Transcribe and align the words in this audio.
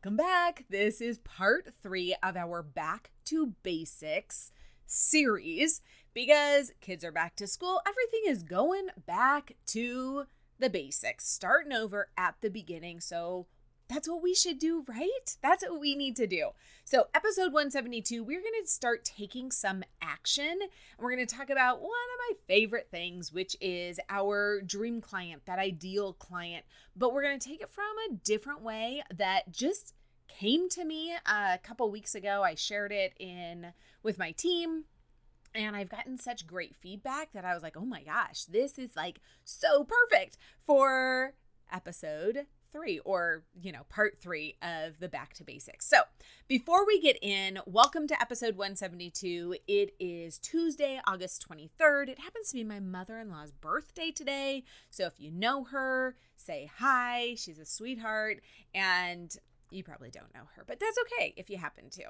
Welcome 0.00 0.16
back. 0.16 0.64
This 0.70 1.00
is 1.00 1.18
part 1.18 1.74
three 1.82 2.14
of 2.22 2.36
our 2.36 2.62
Back 2.62 3.10
to 3.24 3.54
Basics 3.64 4.52
series 4.86 5.80
because 6.14 6.70
kids 6.80 7.04
are 7.04 7.10
back 7.10 7.34
to 7.34 7.48
school. 7.48 7.82
Everything 7.84 8.20
is 8.32 8.44
going 8.44 8.90
back 9.08 9.56
to 9.66 10.26
the 10.56 10.70
basics, 10.70 11.28
starting 11.28 11.72
over 11.72 12.10
at 12.16 12.36
the 12.42 12.48
beginning. 12.48 13.00
So 13.00 13.48
that's 13.88 14.08
what 14.08 14.22
we 14.22 14.34
should 14.34 14.58
do, 14.58 14.84
right? 14.88 15.36
That's 15.42 15.62
what 15.62 15.80
we 15.80 15.94
need 15.94 16.16
to 16.16 16.26
do. 16.26 16.50
So, 16.84 17.06
episode 17.14 17.52
172, 17.52 18.22
we're 18.22 18.40
going 18.40 18.62
to 18.62 18.68
start 18.68 19.04
taking 19.04 19.50
some 19.50 19.82
action. 20.02 20.58
And 20.60 21.00
we're 21.00 21.14
going 21.14 21.26
to 21.26 21.36
talk 21.36 21.50
about 21.50 21.80
one 21.80 21.90
of 21.90 22.30
my 22.30 22.34
favorite 22.46 22.88
things, 22.90 23.32
which 23.32 23.56
is 23.60 23.98
our 24.08 24.60
dream 24.60 25.00
client, 25.00 25.42
that 25.46 25.58
ideal 25.58 26.12
client. 26.12 26.64
But 26.94 27.12
we're 27.12 27.22
going 27.22 27.38
to 27.38 27.48
take 27.48 27.60
it 27.60 27.72
from 27.72 27.84
a 28.08 28.14
different 28.14 28.62
way 28.62 29.02
that 29.14 29.52
just 29.52 29.94
came 30.28 30.68
to 30.70 30.84
me 30.84 31.14
a 31.26 31.58
couple 31.62 31.90
weeks 31.90 32.14
ago. 32.14 32.42
I 32.42 32.54
shared 32.54 32.92
it 32.92 33.14
in 33.18 33.72
with 34.02 34.18
my 34.18 34.32
team 34.32 34.84
and 35.54 35.74
I've 35.74 35.88
gotten 35.88 36.18
such 36.18 36.46
great 36.46 36.76
feedback 36.76 37.32
that 37.32 37.44
I 37.44 37.54
was 37.54 37.62
like, 37.62 37.76
"Oh 37.76 37.84
my 37.84 38.02
gosh, 38.02 38.44
this 38.44 38.78
is 38.78 38.94
like 38.94 39.20
so 39.44 39.84
perfect 39.84 40.36
for 40.60 41.34
episode 41.72 42.46
three 42.72 42.98
or, 43.00 43.44
you 43.60 43.72
know, 43.72 43.84
part 43.88 44.18
three 44.20 44.56
of 44.62 44.98
the 45.00 45.08
Back 45.08 45.34
to 45.34 45.44
Basics. 45.44 45.86
So 45.86 45.98
before 46.46 46.86
we 46.86 47.00
get 47.00 47.16
in, 47.22 47.60
welcome 47.66 48.06
to 48.08 48.20
episode 48.20 48.56
172. 48.56 49.56
It 49.66 49.94
is 49.98 50.38
Tuesday, 50.38 51.00
August 51.06 51.46
23rd. 51.48 52.08
It 52.08 52.20
happens 52.20 52.48
to 52.50 52.54
be 52.54 52.64
my 52.64 52.80
mother 52.80 53.18
in 53.18 53.30
law's 53.30 53.52
birthday 53.52 54.10
today. 54.10 54.64
So 54.90 55.06
if 55.06 55.18
you 55.18 55.30
know 55.30 55.64
her, 55.64 56.16
say 56.36 56.70
hi. 56.78 57.34
She's 57.36 57.58
a 57.58 57.64
sweetheart. 57.64 58.40
And 58.74 59.36
you 59.70 59.82
probably 59.82 60.10
don't 60.10 60.32
know 60.34 60.48
her, 60.54 60.64
but 60.66 60.80
that's 60.80 60.98
okay 61.02 61.34
if 61.36 61.50
you 61.50 61.58
happen 61.58 61.90
to. 61.90 62.04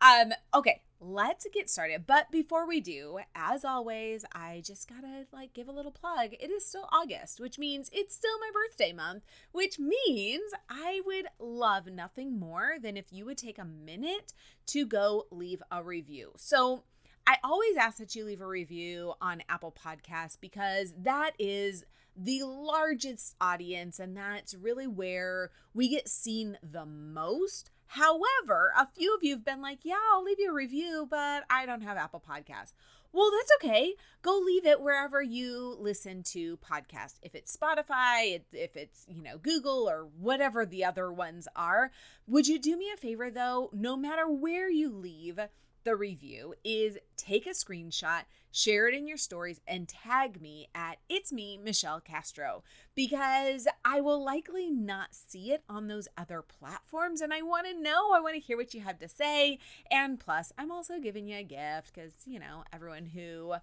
Um, 0.00 0.32
okay, 0.54 0.82
let's 1.00 1.46
get 1.52 1.70
started. 1.70 2.06
But 2.06 2.30
before 2.30 2.66
we 2.66 2.80
do, 2.80 3.18
as 3.34 3.64
always, 3.64 4.24
I 4.32 4.62
just 4.64 4.88
gotta 4.88 5.26
like 5.32 5.54
give 5.54 5.68
a 5.68 5.72
little 5.72 5.92
plug. 5.92 6.30
It 6.38 6.50
is 6.50 6.64
still 6.64 6.88
August, 6.92 7.40
which 7.40 7.58
means 7.58 7.90
it's 7.92 8.14
still 8.14 8.38
my 8.40 8.50
birthday 8.52 8.92
month, 8.92 9.24
which 9.52 9.78
means 9.78 10.52
I 10.68 11.02
would 11.04 11.26
love 11.38 11.86
nothing 11.86 12.38
more 12.38 12.76
than 12.80 12.96
if 12.96 13.12
you 13.12 13.24
would 13.24 13.38
take 13.38 13.58
a 13.58 13.64
minute 13.64 14.32
to 14.66 14.86
go 14.86 15.26
leave 15.30 15.62
a 15.70 15.82
review. 15.82 16.32
So 16.36 16.84
I 17.26 17.36
always 17.44 17.76
ask 17.76 17.98
that 17.98 18.14
you 18.14 18.24
leave 18.24 18.40
a 18.40 18.46
review 18.46 19.12
on 19.20 19.42
Apple 19.50 19.74
Podcasts 19.78 20.38
because 20.40 20.94
that 20.96 21.32
is 21.38 21.84
the 22.18 22.42
largest 22.42 23.36
audience, 23.40 23.98
and 24.00 24.16
that's 24.16 24.54
really 24.54 24.86
where 24.86 25.50
we 25.72 25.88
get 25.88 26.08
seen 26.08 26.58
the 26.62 26.84
most. 26.84 27.70
However, 27.92 28.72
a 28.76 28.86
few 28.86 29.14
of 29.14 29.22
you 29.22 29.34
have 29.34 29.44
been 29.44 29.62
like, 29.62 29.78
Yeah, 29.82 29.96
I'll 30.12 30.24
leave 30.24 30.40
you 30.40 30.50
a 30.50 30.54
review, 30.54 31.06
but 31.08 31.44
I 31.48 31.64
don't 31.64 31.82
have 31.82 31.96
Apple 31.96 32.22
Podcasts. 32.26 32.72
Well, 33.10 33.30
that's 33.30 33.52
okay. 33.56 33.94
Go 34.20 34.38
leave 34.44 34.66
it 34.66 34.82
wherever 34.82 35.22
you 35.22 35.76
listen 35.80 36.22
to 36.24 36.58
podcasts. 36.58 37.14
If 37.22 37.34
it's 37.34 37.56
Spotify, 37.56 38.42
if 38.52 38.76
it's, 38.76 39.06
you 39.08 39.22
know, 39.22 39.38
Google 39.38 39.88
or 39.88 40.08
whatever 40.18 40.66
the 40.66 40.84
other 40.84 41.10
ones 41.10 41.48
are. 41.56 41.90
Would 42.26 42.46
you 42.46 42.58
do 42.58 42.76
me 42.76 42.90
a 42.92 42.98
favor 42.98 43.30
though? 43.30 43.70
No 43.72 43.96
matter 43.96 44.28
where 44.28 44.70
you 44.70 44.92
leave, 44.92 45.40
the 45.88 45.96
review 45.96 46.52
is 46.64 46.98
take 47.16 47.46
a 47.46 47.50
screenshot, 47.50 48.24
share 48.52 48.88
it 48.88 48.94
in 48.94 49.08
your 49.08 49.16
stories, 49.16 49.58
and 49.66 49.88
tag 49.88 50.38
me 50.38 50.68
at 50.74 50.98
It's 51.08 51.32
Me, 51.32 51.56
Michelle 51.56 51.98
Castro, 51.98 52.62
because 52.94 53.66
I 53.86 54.02
will 54.02 54.22
likely 54.22 54.68
not 54.68 55.14
see 55.14 55.50
it 55.50 55.62
on 55.66 55.86
those 55.88 56.06
other 56.18 56.42
platforms. 56.42 57.22
And 57.22 57.32
I 57.32 57.40
want 57.40 57.68
to 57.68 57.80
know, 57.80 58.12
I 58.12 58.20
want 58.20 58.34
to 58.34 58.40
hear 58.40 58.58
what 58.58 58.74
you 58.74 58.82
have 58.82 58.98
to 58.98 59.08
say. 59.08 59.60
And 59.90 60.20
plus, 60.20 60.52
I'm 60.58 60.70
also 60.70 60.98
giving 61.00 61.26
you 61.26 61.38
a 61.38 61.42
gift 61.42 61.94
because, 61.94 62.12
you 62.26 62.38
know, 62.38 62.64
everyone 62.70 63.06
who 63.06 63.54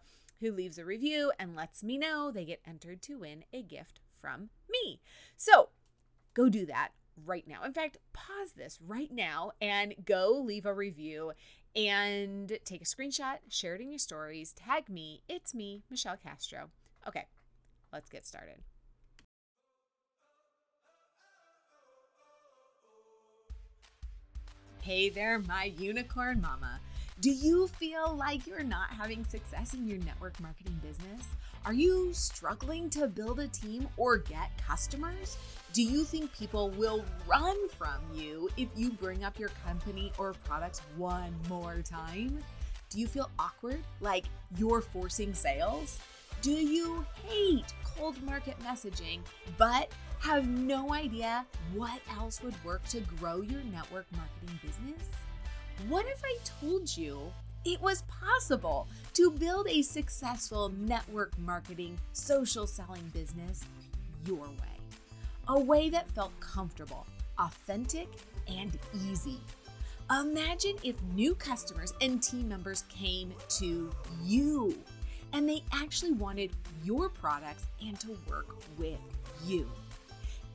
who 0.41 0.51
leaves 0.51 0.79
a 0.79 0.83
review 0.83 1.31
and 1.37 1.55
lets 1.55 1.83
me 1.83 1.95
know 1.95 2.31
they 2.31 2.43
get 2.43 2.59
entered 2.65 3.03
to 3.03 3.19
win 3.19 3.45
a 3.53 3.61
gift 3.61 3.99
from 4.19 4.49
me. 4.67 4.99
So 5.37 5.69
go 6.33 6.49
do 6.49 6.65
that 6.65 6.89
right 7.23 7.47
now. 7.47 7.63
In 7.63 7.71
fact, 7.71 7.97
pause 8.13 8.53
this 8.55 8.79
right 8.85 9.11
now 9.11 9.51
and 9.61 9.93
go 10.05 10.41
leave 10.43 10.65
a 10.65 10.73
review 10.73 11.31
and 11.75 12.57
take 12.63 12.81
a 12.81 12.85
screenshot, 12.85 13.37
share 13.49 13.75
it 13.75 13.81
in 13.81 13.89
your 13.89 13.99
stories, 13.99 14.53
tag 14.53 14.89
me. 14.89 15.21
It's 15.27 15.53
me, 15.53 15.83
Michelle 15.89 16.17
Castro. 16.17 16.69
Okay, 17.07 17.25
let's 17.91 18.09
get 18.09 18.25
started. 18.25 18.57
Hey 24.81 25.09
there, 25.09 25.39
my 25.39 25.65
unicorn 25.79 26.41
mama. 26.41 26.79
Do 27.21 27.31
you 27.31 27.67
feel 27.67 28.13
like 28.13 28.45
you're 28.45 28.61
not 28.61 28.89
having 28.89 29.23
success 29.23 29.73
in 29.73 29.87
your 29.87 29.99
network 29.99 30.37
marketing 30.41 30.77
business? 30.83 31.27
Are 31.65 31.73
you 31.73 32.13
struggling 32.13 32.89
to 32.89 33.07
build 33.07 33.39
a 33.39 33.47
team 33.47 33.87
or 33.95 34.17
get 34.17 34.51
customers? 34.57 35.37
Do 35.71 35.81
you 35.81 36.03
think 36.03 36.33
people 36.37 36.71
will 36.71 37.05
run 37.25 37.69
from 37.69 38.01
you 38.13 38.49
if 38.57 38.67
you 38.75 38.91
bring 38.91 39.23
up 39.23 39.39
your 39.39 39.49
company 39.65 40.11
or 40.17 40.33
products 40.43 40.81
one 40.97 41.33
more 41.47 41.81
time? 41.81 42.37
Do 42.89 42.99
you 42.99 43.07
feel 43.07 43.31
awkward, 43.39 43.79
like 44.01 44.25
you're 44.57 44.81
forcing 44.81 45.33
sales? 45.33 45.99
Do 46.41 46.51
you 46.51 47.05
hate 47.23 47.73
cold 47.85 48.21
market 48.23 48.59
messaging, 48.59 49.21
but 49.57 49.89
have 50.19 50.49
no 50.49 50.91
idea 50.93 51.45
what 51.73 52.01
else 52.17 52.43
would 52.43 52.61
work 52.65 52.83
to 52.89 52.99
grow 52.99 53.39
your 53.39 53.63
network 53.63 54.05
marketing 54.11 54.59
business? 54.61 55.07
What 55.87 56.05
if 56.07 56.21
I 56.23 56.37
told 56.61 56.95
you 56.95 57.31
it 57.65 57.81
was 57.81 58.03
possible 58.03 58.87
to 59.13 59.31
build 59.31 59.67
a 59.67 59.81
successful 59.81 60.69
network 60.77 61.37
marketing, 61.39 61.99
social 62.13 62.67
selling 62.67 63.09
business 63.13 63.65
your 64.25 64.45
way. 64.45 64.77
A 65.47 65.59
way 65.59 65.89
that 65.89 66.09
felt 66.11 66.39
comfortable, 66.39 67.07
authentic, 67.39 68.07
and 68.47 68.77
easy. 69.09 69.39
Imagine 70.11 70.75
if 70.83 71.01
new 71.15 71.33
customers 71.33 71.91
and 72.01 72.21
team 72.21 72.47
members 72.47 72.83
came 72.89 73.33
to 73.49 73.91
you 74.23 74.77
and 75.33 75.49
they 75.49 75.63
actually 75.73 76.11
wanted 76.11 76.51
your 76.83 77.09
products 77.09 77.65
and 77.83 77.99
to 77.99 78.15
work 78.29 78.55
with 78.77 78.99
you. 79.43 79.67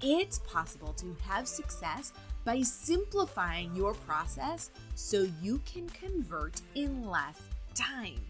It's 0.01 0.39
possible 0.41 0.93
to 0.95 1.17
have 1.27 1.49
success 1.49 2.13
by 2.45 2.63
simplifying 2.63 3.75
your 3.75 3.95
process 3.95 4.71
so 4.95 5.27
you 5.43 5.61
can 5.65 5.89
convert 5.91 6.61
in 6.75 7.09
less 7.09 7.41
time. 7.75 8.21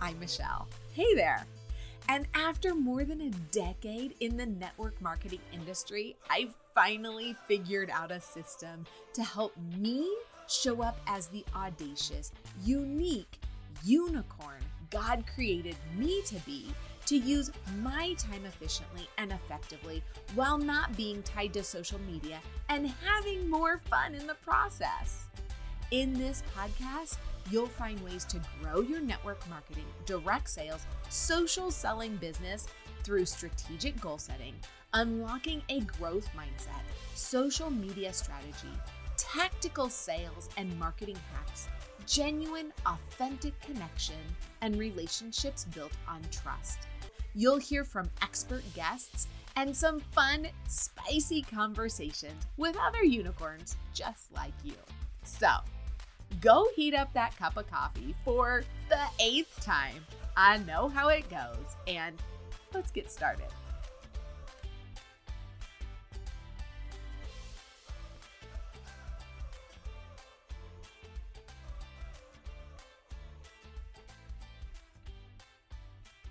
I'm 0.00 0.18
Michelle. 0.18 0.68
Hey 0.92 1.14
there. 1.14 1.46
And 2.08 2.26
after 2.34 2.74
more 2.74 3.04
than 3.04 3.20
a 3.20 3.30
decade 3.52 4.14
in 4.20 4.36
the 4.36 4.46
network 4.46 5.00
marketing 5.00 5.40
industry, 5.52 6.16
I've 6.28 6.54
finally 6.74 7.36
figured 7.46 7.90
out 7.90 8.10
a 8.10 8.20
system 8.20 8.84
to 9.14 9.22
help 9.22 9.54
me 9.78 10.12
show 10.48 10.82
up 10.82 10.98
as 11.06 11.28
the 11.28 11.44
audacious, 11.54 12.32
unique 12.64 13.38
unicorn 13.84 14.62
God 14.90 15.24
created 15.34 15.76
me 15.96 16.20
to 16.26 16.34
be 16.40 16.66
to 17.06 17.16
use 17.16 17.50
my 17.80 18.14
time 18.18 18.44
efficiently 18.44 19.08
and 19.18 19.32
effectively 19.32 20.02
while 20.34 20.58
not 20.58 20.96
being 20.96 21.22
tied 21.22 21.52
to 21.54 21.62
social 21.62 22.00
media 22.00 22.38
and 22.68 22.92
having 23.04 23.48
more 23.48 23.78
fun 23.78 24.14
in 24.14 24.26
the 24.26 24.34
process. 24.34 25.26
In 25.90 26.14
this 26.14 26.42
podcast, 26.56 27.18
you'll 27.50 27.66
find 27.66 28.00
ways 28.00 28.24
to 28.26 28.40
grow 28.60 28.80
your 28.80 29.00
network 29.00 29.46
marketing, 29.50 29.84
direct 30.06 30.48
sales, 30.48 30.86
social 31.10 31.70
selling 31.70 32.16
business 32.16 32.66
through 33.04 33.26
strategic 33.26 34.00
goal 34.00 34.16
setting, 34.18 34.54
unlocking 34.94 35.62
a 35.68 35.80
growth 35.80 36.28
mindset, 36.34 36.82
social 37.14 37.70
media 37.70 38.12
strategy, 38.12 38.72
tactical 39.16 39.88
sales 39.88 40.48
and 40.56 40.78
marketing 40.78 41.18
hacks, 41.32 41.68
genuine, 42.06 42.72
authentic 42.86 43.58
connection, 43.60 44.16
and 44.62 44.78
relationships 44.78 45.66
built 45.74 45.92
on 46.08 46.20
trust. 46.30 46.86
You'll 47.34 47.58
hear 47.58 47.84
from 47.84 48.10
expert 48.20 48.62
guests 48.74 49.26
and 49.56 49.74
some 49.74 50.00
fun, 50.00 50.48
spicy 50.68 51.42
conversations 51.42 52.46
with 52.56 52.76
other 52.76 53.04
unicorns 53.04 53.76
just 53.94 54.32
like 54.32 54.52
you. 54.64 54.74
So, 55.24 55.48
go 56.40 56.68
heat 56.74 56.94
up 56.94 57.12
that 57.14 57.36
cup 57.36 57.56
of 57.56 57.70
coffee 57.70 58.14
for 58.24 58.64
the 58.88 59.00
eighth 59.20 59.64
time. 59.64 60.04
I 60.36 60.58
know 60.58 60.88
how 60.88 61.08
it 61.08 61.28
goes, 61.28 61.76
and 61.86 62.16
let's 62.74 62.90
get 62.90 63.10
started. 63.10 63.48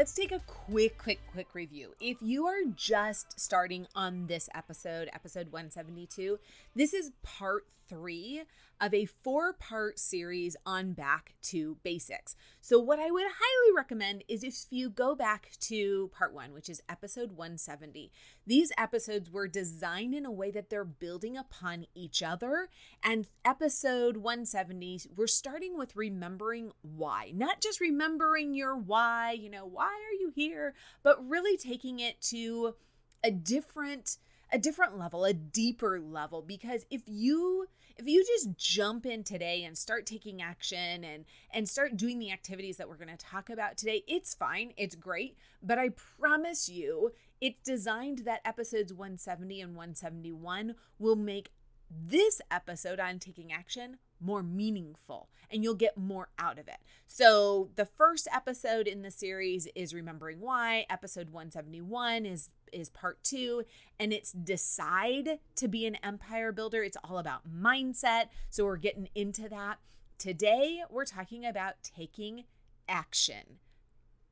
Let's 0.01 0.15
take 0.15 0.31
a 0.31 0.41
quick, 0.47 0.97
quick, 0.97 1.19
quick 1.31 1.53
review. 1.53 1.93
If 1.99 2.17
you 2.23 2.47
are 2.47 2.63
just 2.75 3.39
starting 3.39 3.85
on 3.93 4.25
this 4.25 4.49
episode, 4.55 5.11
episode 5.13 5.51
172, 5.51 6.39
this 6.75 6.91
is 6.91 7.11
part 7.21 7.67
three 7.87 8.41
of 8.81 8.95
a 8.95 9.05
four 9.05 9.53
part 9.53 9.99
series 9.99 10.55
on 10.65 10.93
back 10.93 11.35
to 11.43 11.77
basics. 11.83 12.35
So, 12.63 12.77
what 12.77 12.99
I 12.99 13.09
would 13.09 13.23
highly 13.25 13.75
recommend 13.75 14.23
is 14.27 14.43
if 14.43 14.65
you 14.69 14.91
go 14.91 15.15
back 15.15 15.49
to 15.61 16.11
part 16.15 16.31
one, 16.31 16.53
which 16.53 16.69
is 16.69 16.83
episode 16.87 17.31
170, 17.31 18.11
these 18.45 18.71
episodes 18.77 19.31
were 19.31 19.47
designed 19.47 20.13
in 20.13 20.27
a 20.27 20.31
way 20.31 20.51
that 20.51 20.69
they're 20.69 20.85
building 20.85 21.35
upon 21.35 21.87
each 21.95 22.21
other. 22.21 22.69
And 23.03 23.27
episode 23.43 24.17
170, 24.17 25.01
we're 25.15 25.25
starting 25.25 25.75
with 25.75 25.95
remembering 25.95 26.71
why, 26.83 27.31
not 27.33 27.61
just 27.61 27.81
remembering 27.81 28.53
your 28.53 28.77
why, 28.77 29.31
you 29.31 29.49
know, 29.49 29.65
why 29.65 29.87
are 29.87 30.19
you 30.19 30.31
here, 30.35 30.75
but 31.01 31.27
really 31.27 31.57
taking 31.57 31.99
it 31.99 32.21
to 32.29 32.75
a 33.23 33.31
different 33.31 34.17
a 34.53 34.59
different 34.59 34.99
level, 34.99 35.23
a 35.23 35.33
deeper 35.33 35.99
level. 35.99 36.41
Because 36.41 36.85
if 36.91 37.03
you 37.07 37.67
if 37.97 38.07
you 38.07 38.25
just 38.25 38.57
jump 38.57 39.05
in 39.05 39.23
today 39.23 39.63
and 39.63 39.77
start 39.77 40.05
taking 40.05 40.41
action 40.41 41.03
and 41.03 41.25
and 41.53 41.67
start 41.67 41.97
doing 41.97 42.19
the 42.19 42.31
activities 42.31 42.77
that 42.77 42.89
we're 42.89 42.95
going 42.95 43.15
to 43.15 43.17
talk 43.17 43.49
about 43.49 43.77
today, 43.77 44.03
it's 44.07 44.33
fine, 44.33 44.73
it's 44.77 44.95
great, 44.95 45.37
but 45.61 45.77
I 45.77 45.89
promise 46.19 46.69
you 46.69 47.11
it's 47.39 47.61
designed 47.63 48.19
that 48.19 48.41
episodes 48.45 48.93
170 48.93 49.61
and 49.61 49.75
171 49.75 50.75
will 50.99 51.15
make 51.15 51.51
this 51.91 52.41
episode 52.49 52.99
on 52.99 53.19
taking 53.19 53.51
action 53.51 53.97
more 54.19 54.43
meaningful 54.43 55.29
and 55.49 55.63
you'll 55.63 55.75
get 55.75 55.97
more 55.97 56.29
out 56.39 56.59
of 56.59 56.67
it. 56.67 56.77
So, 57.07 57.69
the 57.75 57.85
first 57.85 58.27
episode 58.33 58.87
in 58.87 59.01
the 59.01 59.11
series 59.11 59.67
is 59.75 59.93
remembering 59.93 60.39
why, 60.39 60.85
episode 60.89 61.31
171 61.31 62.25
is 62.25 62.49
is 62.71 62.89
part 62.89 63.21
2 63.23 63.63
and 63.99 64.13
it's 64.13 64.31
decide 64.31 65.39
to 65.55 65.67
be 65.67 65.85
an 65.85 65.97
empire 66.03 66.53
builder. 66.53 66.83
It's 66.83 66.97
all 67.03 67.17
about 67.17 67.41
mindset. 67.51 68.27
So, 68.49 68.65
we're 68.65 68.77
getting 68.77 69.09
into 69.15 69.49
that. 69.49 69.79
Today, 70.17 70.83
we're 70.89 71.05
talking 71.05 71.45
about 71.45 71.75
taking 71.83 72.45
action. 72.87 73.59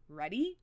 Ready? 0.07 0.59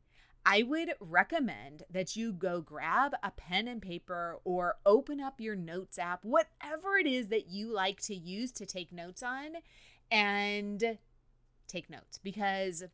I 0.49 0.63
would 0.63 0.95
recommend 1.01 1.83
that 1.91 2.15
you 2.15 2.33
go 2.33 2.61
grab 2.61 3.15
a 3.21 3.33
pen 3.33 3.67
and 3.67 3.83
paper 3.83 4.39
or 4.45 4.77
open 4.87 5.21
up 5.21 5.41
your 5.41 5.57
notes 5.57 5.99
app, 5.99 6.25
whatever 6.25 6.97
it 6.97 7.07
is 7.07 7.29
that 7.29 7.49
you 7.51 7.75
like 7.75 8.01
to 8.03 8.15
use 8.15 8.53
to 8.53 8.65
take 8.65 8.93
notes 8.93 9.25
on, 9.25 9.57
and 10.09 10.99
take 11.67 11.91
notes 11.91 12.21
because 12.23 12.85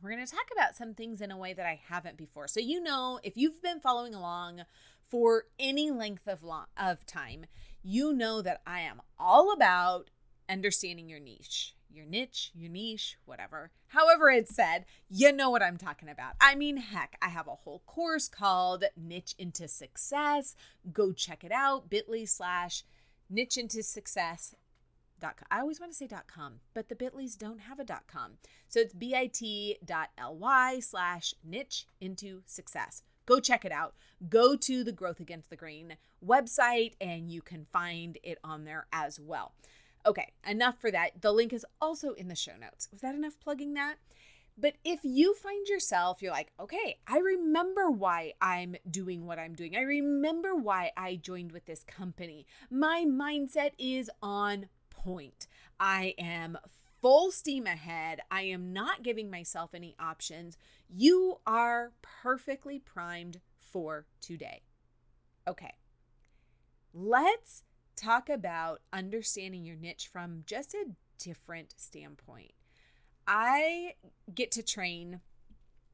we're 0.00 0.12
going 0.12 0.24
to 0.24 0.30
talk 0.30 0.46
about 0.52 0.76
some 0.76 0.94
things 0.94 1.20
in 1.20 1.32
a 1.32 1.36
way 1.36 1.52
that 1.52 1.66
I 1.66 1.80
haven't 1.88 2.16
before. 2.16 2.46
So, 2.46 2.60
you 2.60 2.80
know, 2.80 3.18
if 3.24 3.36
you've 3.36 3.60
been 3.60 3.80
following 3.80 4.14
along 4.14 4.62
for 5.08 5.46
any 5.58 5.90
length 5.90 6.28
of, 6.28 6.44
long, 6.44 6.66
of 6.76 7.04
time, 7.04 7.46
you 7.82 8.12
know 8.12 8.42
that 8.42 8.60
I 8.64 8.80
am 8.80 9.02
all 9.18 9.52
about 9.52 10.10
understanding 10.48 11.08
your 11.08 11.18
niche 11.18 11.74
your 11.96 12.06
niche, 12.06 12.52
your 12.54 12.70
niche, 12.70 13.16
whatever. 13.24 13.70
However, 13.88 14.28
it's 14.28 14.54
said, 14.54 14.84
you 15.08 15.32
know 15.32 15.50
what 15.50 15.62
I'm 15.62 15.78
talking 15.78 16.08
about. 16.08 16.34
I 16.40 16.54
mean, 16.54 16.76
heck, 16.76 17.16
I 17.22 17.28
have 17.28 17.48
a 17.48 17.54
whole 17.54 17.82
course 17.86 18.28
called 18.28 18.84
Niche 18.96 19.34
into 19.38 19.66
Success. 19.66 20.54
Go 20.92 21.12
check 21.12 21.42
it 21.42 21.52
out 21.52 21.88
bit.ly 21.88 22.26
slash 22.26 22.84
niche 23.30 23.56
into 23.56 23.82
success. 23.82 24.54
I 25.50 25.60
always 25.60 25.80
want 25.80 25.92
to 25.92 25.96
say 25.96 26.06
dot 26.06 26.26
.com, 26.26 26.60
but 26.74 26.90
the 26.90 26.94
bit.lys 26.94 27.36
don't 27.36 27.60
have 27.60 27.80
a 27.80 27.84
dot 27.84 28.04
.com. 28.06 28.32
So 28.68 28.80
it's 28.80 28.92
bit.ly 28.92 30.80
slash 30.80 31.34
niche 31.42 31.86
into 32.00 32.42
success. 32.44 33.02
Go 33.24 33.40
check 33.40 33.64
it 33.64 33.72
out. 33.72 33.94
Go 34.28 34.54
to 34.56 34.84
the 34.84 34.92
Growth 34.92 35.18
Against 35.18 35.50
the 35.50 35.56
Grain 35.56 35.96
website 36.24 36.92
and 37.00 37.30
you 37.30 37.42
can 37.42 37.66
find 37.72 38.18
it 38.22 38.38
on 38.44 38.64
there 38.64 38.86
as 38.92 39.18
well. 39.18 39.54
Okay, 40.06 40.32
enough 40.46 40.80
for 40.80 40.90
that. 40.90 41.20
The 41.20 41.32
link 41.32 41.52
is 41.52 41.66
also 41.80 42.12
in 42.12 42.28
the 42.28 42.36
show 42.36 42.56
notes. 42.60 42.88
Was 42.92 43.00
that 43.00 43.14
enough 43.14 43.40
plugging 43.40 43.74
that? 43.74 43.96
But 44.58 44.74
if 44.84 45.00
you 45.02 45.34
find 45.34 45.66
yourself, 45.68 46.22
you're 46.22 46.32
like, 46.32 46.52
okay, 46.58 46.96
I 47.06 47.18
remember 47.18 47.90
why 47.90 48.32
I'm 48.40 48.76
doing 48.90 49.26
what 49.26 49.38
I'm 49.38 49.54
doing. 49.54 49.76
I 49.76 49.82
remember 49.82 50.54
why 50.54 50.92
I 50.96 51.16
joined 51.16 51.52
with 51.52 51.66
this 51.66 51.84
company. 51.84 52.46
My 52.70 53.04
mindset 53.06 53.72
is 53.78 54.10
on 54.22 54.68
point. 54.88 55.46
I 55.78 56.14
am 56.18 56.56
full 57.02 57.30
steam 57.30 57.66
ahead. 57.66 58.20
I 58.30 58.42
am 58.42 58.72
not 58.72 59.02
giving 59.02 59.30
myself 59.30 59.74
any 59.74 59.94
options. 59.98 60.56
You 60.88 61.40
are 61.46 61.92
perfectly 62.22 62.78
primed 62.78 63.40
for 63.60 64.06
today. 64.22 64.62
Okay, 65.46 65.74
let's 66.94 67.62
talk 67.96 68.28
about 68.28 68.80
understanding 68.92 69.64
your 69.64 69.76
niche 69.76 70.08
from 70.12 70.44
just 70.46 70.74
a 70.74 70.86
different 71.18 71.74
standpoint. 71.76 72.52
I 73.26 73.94
get 74.32 74.52
to 74.52 74.62
train 74.62 75.20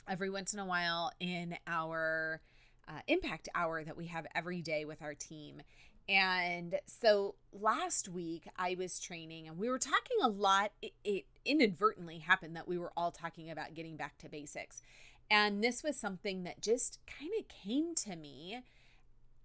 every 0.09 0.31
once 0.31 0.53
in 0.53 0.59
a 0.59 0.67
while 0.67 1.13
in 1.21 1.57
our 1.67 2.41
uh, 2.89 3.01
impact 3.07 3.49
hour 3.55 3.85
that 3.85 3.97
we 3.97 4.09
have 4.09 4.27
every 4.35 4.61
day 4.61 4.85
with 4.85 5.01
our 5.03 5.15
team. 5.15 5.63
And 6.09 6.81
so 6.87 7.37
last 7.53 8.09
week 8.09 8.49
I 8.59 8.75
was 8.79 8.99
training 8.99 9.47
and 9.47 9.57
we 9.57 9.69
were 9.71 9.79
talking 9.79 10.19
a 10.23 10.29
lot. 10.29 10.73
It, 10.83 10.93
it 11.05 11.25
inadvertently 11.45 12.19
happened 12.19 12.57
that 12.57 12.69
we 12.69 12.77
were 12.77 12.93
all 12.97 13.13
talking 13.13 13.51
about 13.51 13.75
getting 13.75 13.97
back 13.97 14.19
to 14.19 14.29
basics. 14.29 14.83
And 15.31 15.63
this 15.63 15.83
was 15.83 15.97
something 15.97 16.43
that 16.43 16.61
just 16.61 16.99
kind 17.07 17.31
of 17.39 17.49
came 17.49 17.95
to 17.95 18.17
me 18.17 18.63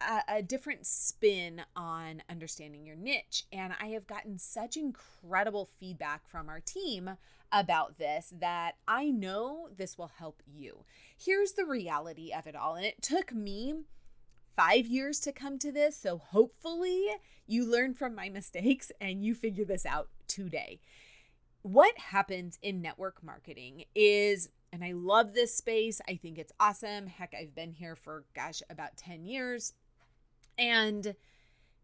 a, 0.02 0.38
a, 0.38 0.42
different 0.42 0.86
spin 0.86 1.62
on 1.76 2.22
understanding 2.30 2.86
your 2.86 2.96
niche. 2.96 3.44
And 3.52 3.74
I 3.82 3.88
have 3.88 4.08
gotten 4.08 4.38
such 4.38 4.78
incredible 4.78 5.70
feedback 5.80 6.28
from 6.28 6.50
our 6.50 6.60
team 6.60 7.12
about 7.52 7.98
this 7.98 8.34
that 8.40 8.76
I 8.88 9.10
know 9.10 9.70
this 9.76 9.98
will 9.98 10.12
help 10.18 10.42
you. 10.46 10.84
Here's 11.18 11.54
the 11.54 11.66
reality 11.66 12.32
of 12.32 12.48
it 12.48 12.56
all. 12.56 12.76
And 12.76 12.86
it 12.86 13.02
took 13.02 13.34
me 13.34 13.76
five 14.56 14.88
years 14.88 15.20
to 15.22 15.32
come 15.32 15.60
to 15.60 15.72
this. 15.72 15.98
So 15.98 16.18
hopefully 16.18 17.08
you 17.46 17.70
learn 17.70 17.94
from 17.94 18.16
my 18.16 18.30
mistakes 18.34 18.92
and 19.00 19.24
you 19.24 19.34
figure 19.36 19.66
this 19.66 19.86
out 19.86 20.10
today. 20.28 20.80
What 21.62 21.98
happens 21.98 22.60
in 22.62 22.82
network 22.82 23.24
marketing 23.24 23.86
is 23.96 24.50
and 24.72 24.84
I 24.84 24.92
love 24.92 25.34
this 25.34 25.56
space. 25.56 26.02
I 26.08 26.16
think 26.16 26.38
it's 26.38 26.52
awesome. 26.60 27.08
Heck, 27.08 27.34
I've 27.34 27.56
been 27.56 27.72
here 27.72 27.96
for, 27.96 28.26
gosh, 28.36 28.62
about 28.70 28.98
10 28.98 29.26
years. 29.26 29.74
And 30.58 31.16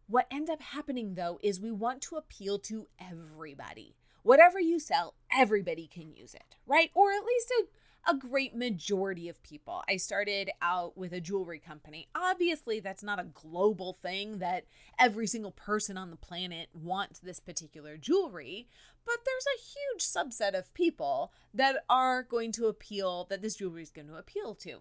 what 0.07 0.27
ends 0.29 0.49
up 0.49 0.61
happening 0.61 1.15
though 1.15 1.39
is 1.41 1.59
we 1.59 1.71
want 1.71 2.01
to 2.03 2.15
appeal 2.15 2.59
to 2.59 2.87
everybody. 2.99 3.95
Whatever 4.23 4.59
you 4.59 4.79
sell, 4.79 5.15
everybody 5.35 5.87
can 5.87 6.13
use 6.13 6.33
it, 6.33 6.55
right? 6.65 6.91
Or 6.93 7.11
at 7.11 7.25
least 7.25 7.51
a, 7.51 8.11
a 8.11 8.17
great 8.17 8.55
majority 8.55 9.27
of 9.27 9.43
people. 9.43 9.83
I 9.87 9.97
started 9.97 10.49
out 10.61 10.97
with 10.97 11.11
a 11.13 11.19
jewelry 11.19 11.59
company. 11.59 12.07
Obviously, 12.15 12.79
that's 12.79 13.03
not 13.03 13.19
a 13.19 13.25
global 13.33 13.93
thing 13.93 14.39
that 14.39 14.65
every 14.97 15.27
single 15.27 15.51
person 15.51 15.97
on 15.97 16.09
the 16.09 16.15
planet 16.15 16.69
wants 16.73 17.19
this 17.19 17.41
particular 17.41 17.97
jewelry, 17.97 18.67
but 19.05 19.17
there's 19.25 19.45
a 19.45 19.61
huge 19.61 20.03
subset 20.03 20.57
of 20.57 20.73
people 20.73 21.33
that 21.53 21.83
are 21.89 22.23
going 22.23 22.53
to 22.53 22.67
appeal, 22.67 23.25
that 23.29 23.41
this 23.41 23.55
jewelry 23.55 23.83
is 23.83 23.89
going 23.89 24.07
to 24.07 24.15
appeal 24.15 24.55
to. 24.55 24.79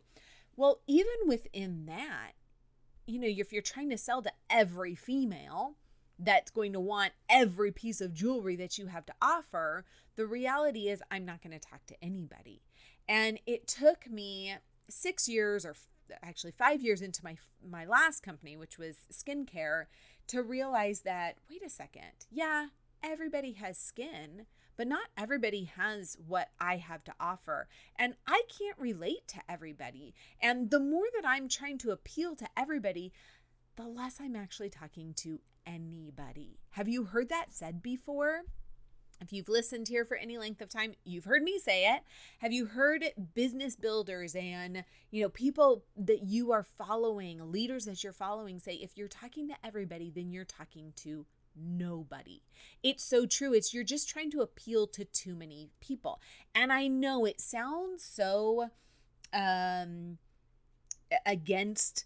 Well, 0.55 0.83
even 0.87 1.26
within 1.26 1.87
that, 1.87 2.33
you 3.06 3.18
know, 3.18 3.28
if 3.28 3.52
you're 3.52 3.62
trying 3.62 3.90
to 3.90 3.99
sell 3.99 4.23
to 4.23 4.32
every 4.49 4.94
female 4.94 5.76
that's 6.18 6.50
going 6.50 6.73
to 6.73 6.80
want 6.80 7.12
every 7.28 7.73
piece 7.73 8.00
of 8.00 8.14
jewelry 8.14 8.54
that 8.56 8.78
you 8.78 8.87
have 8.87 9.04
to 9.06 9.14
offer, 9.21 9.85
the 10.16 10.26
reality 10.26 10.88
is 10.88 11.02
I'm 11.11 11.25
not 11.25 11.42
going 11.42 11.59
to 11.59 11.68
talk 11.68 11.85
to 11.87 11.97
anybody. 12.02 12.62
And 13.09 13.40
it 13.47 13.66
took 13.66 14.09
me 14.09 14.54
6 14.88 15.28
years 15.28 15.64
or 15.64 15.75
actually 16.23 16.52
5 16.52 16.82
years 16.82 17.00
into 17.02 17.25
my 17.25 17.37
my 17.66 17.85
last 17.85 18.23
company, 18.23 18.56
which 18.56 18.78
was 18.78 19.06
skincare, 19.12 19.87
to 20.28 20.42
realize 20.42 21.00
that 21.00 21.37
wait 21.50 21.64
a 21.64 21.71
second. 21.71 22.26
Yeah, 22.30 22.66
everybody 23.02 23.52
has 23.54 23.78
skin, 23.78 24.47
but 24.76 24.87
not 24.87 25.09
everybody 25.17 25.64
has 25.76 26.17
what 26.26 26.49
I 26.61 26.76
have 26.76 27.05
to 27.05 27.14
offer. 27.21 27.69
And 27.97 28.14
I 28.26 28.43
can't 28.59 28.79
relate 28.79 29.29
to 29.29 29.41
everybody. 29.49 30.14
And 30.41 30.71
the 30.71 30.81
more 30.81 31.07
that 31.14 31.26
I'm 31.26 31.49
trying 31.49 31.79
to 31.79 31.91
appeal 31.91 32.35
to 32.37 32.49
everybody, 32.57 33.12
the 33.76 33.85
less 33.85 34.19
I'm 34.21 34.37
actually 34.37 34.71
talking 34.71 35.14
to 35.19 35.41
anybody. 35.67 36.59
Have 36.71 36.88
you 36.88 37.05
heard 37.05 37.29
that 37.29 37.47
said 37.50 37.83
before? 37.83 38.43
If 39.21 39.33
you've 39.33 39.49
listened 39.49 39.87
here 39.87 40.05
for 40.05 40.17
any 40.17 40.37
length 40.37 40.61
of 40.61 40.69
time, 40.69 40.95
you've 41.05 41.26
heard 41.26 41.45
me 41.45 41.57
say 41.59 41.95
it. 41.95 42.02
Have 42.41 42.52
you 42.52 42.67
heard 42.67 43.05
business 43.35 43.76
builders 43.76 44.35
and, 44.35 44.85
you 45.12 45.23
know, 45.23 45.29
people 45.29 45.85
that 45.97 46.25
you 46.25 46.50
are 46.50 46.64
following, 46.64 47.52
leaders 47.52 47.85
that 47.85 48.02
you're 48.02 48.12
following 48.12 48.59
say 48.59 48.75
if 48.75 48.97
you're 48.97 49.07
talking 49.07 49.47
to 49.49 49.55
everybody, 49.64 50.11
then 50.11 50.33
you're 50.33 50.45
talking 50.45 50.93
to 50.97 51.25
nobody. 51.56 52.42
It's 52.82 53.04
so 53.04 53.26
true. 53.26 53.52
It's 53.52 53.73
you're 53.73 53.85
just 53.85 54.09
trying 54.09 54.30
to 54.32 54.40
appeal 54.40 54.87
to 54.88 55.04
too 55.04 55.35
many 55.35 55.71
people. 55.80 56.21
And 56.54 56.73
I 56.73 56.87
know 56.87 57.25
it 57.25 57.40
sounds 57.40 58.04
so 58.04 58.71
um, 59.32 60.18
against 61.26 62.04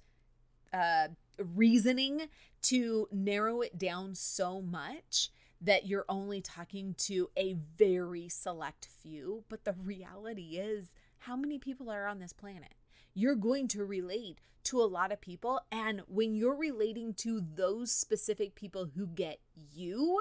uh, 0.73 1.09
reasoning 1.39 2.29
to 2.63 3.09
narrow 3.13 3.61
it 3.61 3.79
down 3.79 4.15
so 4.15 4.61
much 4.61 5.31
that 5.61 5.87
you're 5.87 6.05
only 6.09 6.41
talking 6.41 6.95
to 6.99 7.31
a 7.37 7.57
very 7.79 8.29
select 8.29 8.89
few. 9.03 9.45
But 9.49 9.65
the 9.65 9.73
reality 9.73 10.59
is, 10.59 10.93
how 11.21 11.37
many 11.37 11.59
people 11.59 11.91
are 11.91 12.07
on 12.07 12.19
this 12.19 12.33
planet? 12.33 12.75
You're 13.19 13.35
going 13.35 13.67
to 13.69 13.83
relate 13.83 14.41
to 14.65 14.79
a 14.79 14.85
lot 14.85 15.11
of 15.11 15.23
people. 15.23 15.63
And 15.73 16.03
when 16.07 16.35
you're 16.35 16.55
relating 16.55 17.15
to 17.15 17.41
those 17.41 17.91
specific 17.91 18.55
people 18.55 18.91
who 18.95 19.07
get 19.07 19.41
you, 19.73 20.21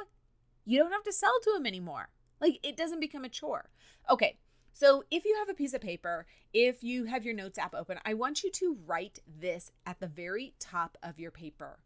you 0.64 0.80
don't 0.80 0.94
have 0.94 1.04
to 1.04 1.12
sell 1.12 1.38
to 1.44 1.52
them 1.52 1.66
anymore. 1.66 2.08
Like 2.40 2.60
it 2.64 2.78
doesn't 2.78 3.02
become 3.02 3.25
a 3.25 3.30
chore. 3.30 3.70
Okay, 4.10 4.38
so 4.72 5.04
if 5.12 5.25
you 5.25 5.36
have 5.40 5.50
a 5.50 5.54
piece 5.54 5.74
of 5.74 5.82
paper, 5.82 6.25
if 6.54 6.86
you 6.86 7.04
have 7.04 7.25
your 7.25 7.34
notes 7.34 7.60
app 7.60 7.75
open, 7.75 8.00
I 8.06 8.14
want 8.14 8.44
you 8.44 8.52
to 8.52 8.78
write 8.86 9.20
this 9.28 9.74
at 9.86 10.00
the 10.00 10.08
very 10.08 10.54
top 10.58 10.98
of 11.04 11.20
your 11.20 11.32
paper. 11.32 11.80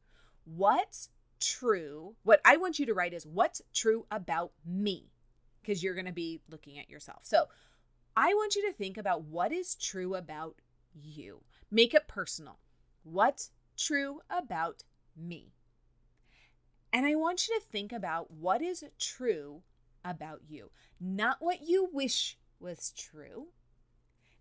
What's 0.46 1.10
true? 1.39 2.18
What 2.22 2.39
I 2.46 2.58
want 2.58 2.78
you 2.78 2.86
to 2.86 2.94
write 2.94 3.16
is 3.16 3.25
what's 3.25 3.63
true 3.74 4.06
about 4.12 4.51
me, 4.63 5.10
because 5.62 5.82
you're 5.82 5.96
going 5.96 6.06
to 6.06 6.12
be 6.12 6.42
looking 6.51 6.78
at 6.78 6.89
yourself. 6.89 7.22
So 7.24 7.46
I 8.16 8.34
want 8.36 8.56
you 8.56 8.68
to 8.68 8.74
think 8.74 8.98
about 8.98 9.24
what 9.24 9.51
is 9.51 9.74
true 9.74 10.13
about 10.13 10.56
you. 11.03 11.41
Make 11.72 11.94
it 11.94 12.08
personal. 12.08 12.60
What's 13.03 13.51
true 13.77 14.22
about 14.29 14.84
me? 15.15 15.53
And 16.91 17.06
I 17.06 17.15
want 17.15 17.48
you 17.48 17.60
to 17.60 17.65
think 17.65 17.91
about 17.91 18.32
what 18.32 18.62
is 18.62 18.84
true 19.00 19.62
about 20.03 20.41
you, 20.48 20.72
not 21.00 21.38
what 21.39 21.62
you 21.62 21.89
wish 21.91 22.38
was 22.60 22.91
true, 22.98 23.48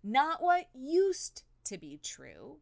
not 0.03 0.41
what 0.41 0.67
used 0.73 1.43
to 1.65 1.77
be 1.77 1.99
true. 2.01 2.57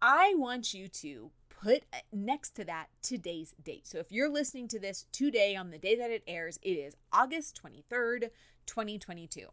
I 0.00 0.34
want 0.36 0.74
you 0.74 0.88
to 0.88 1.30
put 1.48 1.84
next 2.12 2.50
to 2.56 2.64
that 2.64 2.88
today's 3.02 3.54
date. 3.62 3.86
So 3.86 3.98
if 3.98 4.10
you're 4.10 4.28
listening 4.28 4.68
to 4.68 4.78
this 4.78 5.06
today 5.12 5.54
on 5.54 5.70
the 5.70 5.78
day 5.78 5.94
that 5.96 6.10
it 6.10 6.24
airs, 6.26 6.58
it 6.62 6.72
is 6.72 6.96
August 7.12 7.60
23rd, 7.62 8.30
2022. 8.66 9.46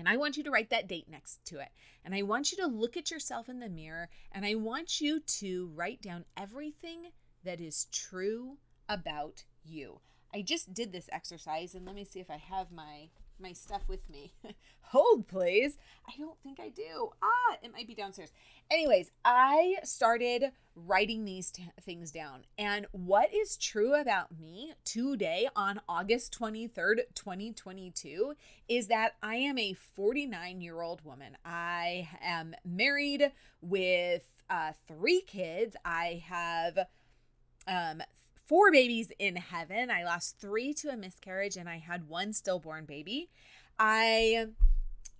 And 0.00 0.08
I 0.08 0.16
want 0.16 0.38
you 0.38 0.42
to 0.44 0.50
write 0.50 0.70
that 0.70 0.88
date 0.88 1.10
next 1.10 1.44
to 1.44 1.60
it. 1.60 1.68
And 2.02 2.14
I 2.14 2.22
want 2.22 2.50
you 2.50 2.56
to 2.58 2.66
look 2.66 2.96
at 2.96 3.10
yourself 3.10 3.50
in 3.50 3.60
the 3.60 3.68
mirror 3.68 4.08
and 4.32 4.46
I 4.46 4.54
want 4.54 4.98
you 4.98 5.20
to 5.20 5.70
write 5.74 6.00
down 6.00 6.24
everything 6.38 7.10
that 7.44 7.60
is 7.60 7.86
true 7.92 8.56
about 8.88 9.44
you. 9.62 10.00
I 10.32 10.40
just 10.40 10.72
did 10.72 10.90
this 10.90 11.10
exercise 11.12 11.74
and 11.74 11.84
let 11.84 11.94
me 11.94 12.04
see 12.04 12.18
if 12.18 12.30
I 12.30 12.38
have 12.38 12.72
my 12.72 13.10
my 13.40 13.52
stuff 13.52 13.82
with 13.88 14.08
me. 14.08 14.32
Hold, 14.82 15.28
please. 15.28 15.78
I 16.06 16.12
don't 16.18 16.38
think 16.42 16.58
I 16.60 16.68
do. 16.68 17.10
Ah, 17.22 17.56
it 17.62 17.72
might 17.72 17.86
be 17.86 17.94
downstairs. 17.94 18.32
Anyways, 18.70 19.10
I 19.24 19.76
started 19.84 20.52
writing 20.74 21.24
these 21.24 21.50
t- 21.50 21.70
things 21.80 22.10
down. 22.10 22.44
And 22.58 22.86
what 22.92 23.32
is 23.34 23.56
true 23.56 23.94
about 23.94 24.38
me 24.38 24.72
today 24.84 25.48
on 25.54 25.80
August 25.88 26.36
23rd, 26.38 27.00
2022, 27.14 28.34
is 28.68 28.88
that 28.88 29.12
I 29.22 29.36
am 29.36 29.58
a 29.58 29.74
49 29.74 30.60
year 30.60 30.80
old 30.80 31.04
woman. 31.04 31.36
I 31.44 32.08
am 32.20 32.54
married 32.64 33.32
with 33.60 34.22
uh, 34.48 34.72
three 34.88 35.22
kids. 35.22 35.76
I 35.84 36.22
have 36.26 36.78
um, 37.66 38.02
four 38.50 38.72
babies 38.72 39.12
in 39.20 39.36
heaven. 39.36 39.92
I 39.92 40.02
lost 40.02 40.40
three 40.40 40.74
to 40.74 40.88
a 40.88 40.96
miscarriage 40.96 41.56
and 41.56 41.68
I 41.68 41.78
had 41.78 42.08
one 42.08 42.32
stillborn 42.32 42.84
baby. 42.84 43.30
I 43.78 44.48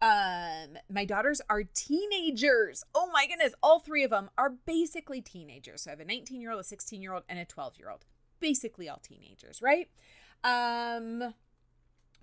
um 0.03 0.77
my 0.93 1.05
daughters 1.05 1.41
are 1.49 1.63
teenagers. 1.63 2.83
Oh 2.93 3.09
my 3.13 3.29
goodness, 3.29 3.55
all 3.63 3.79
three 3.79 4.03
of 4.03 4.11
them 4.11 4.31
are 4.37 4.55
basically 4.67 5.21
teenagers. 5.21 5.83
So 5.83 5.91
I 5.91 5.93
have 5.93 6.01
a 6.01 6.05
19-year-old, 6.05 6.61
a 6.61 6.65
16-year-old 6.65 7.23
and 7.29 7.39
a 7.39 7.45
12-year-old. 7.45 8.05
Basically 8.41 8.89
all 8.89 9.01
teenagers, 9.01 9.63
right? 9.63 9.89
Um 10.43 11.33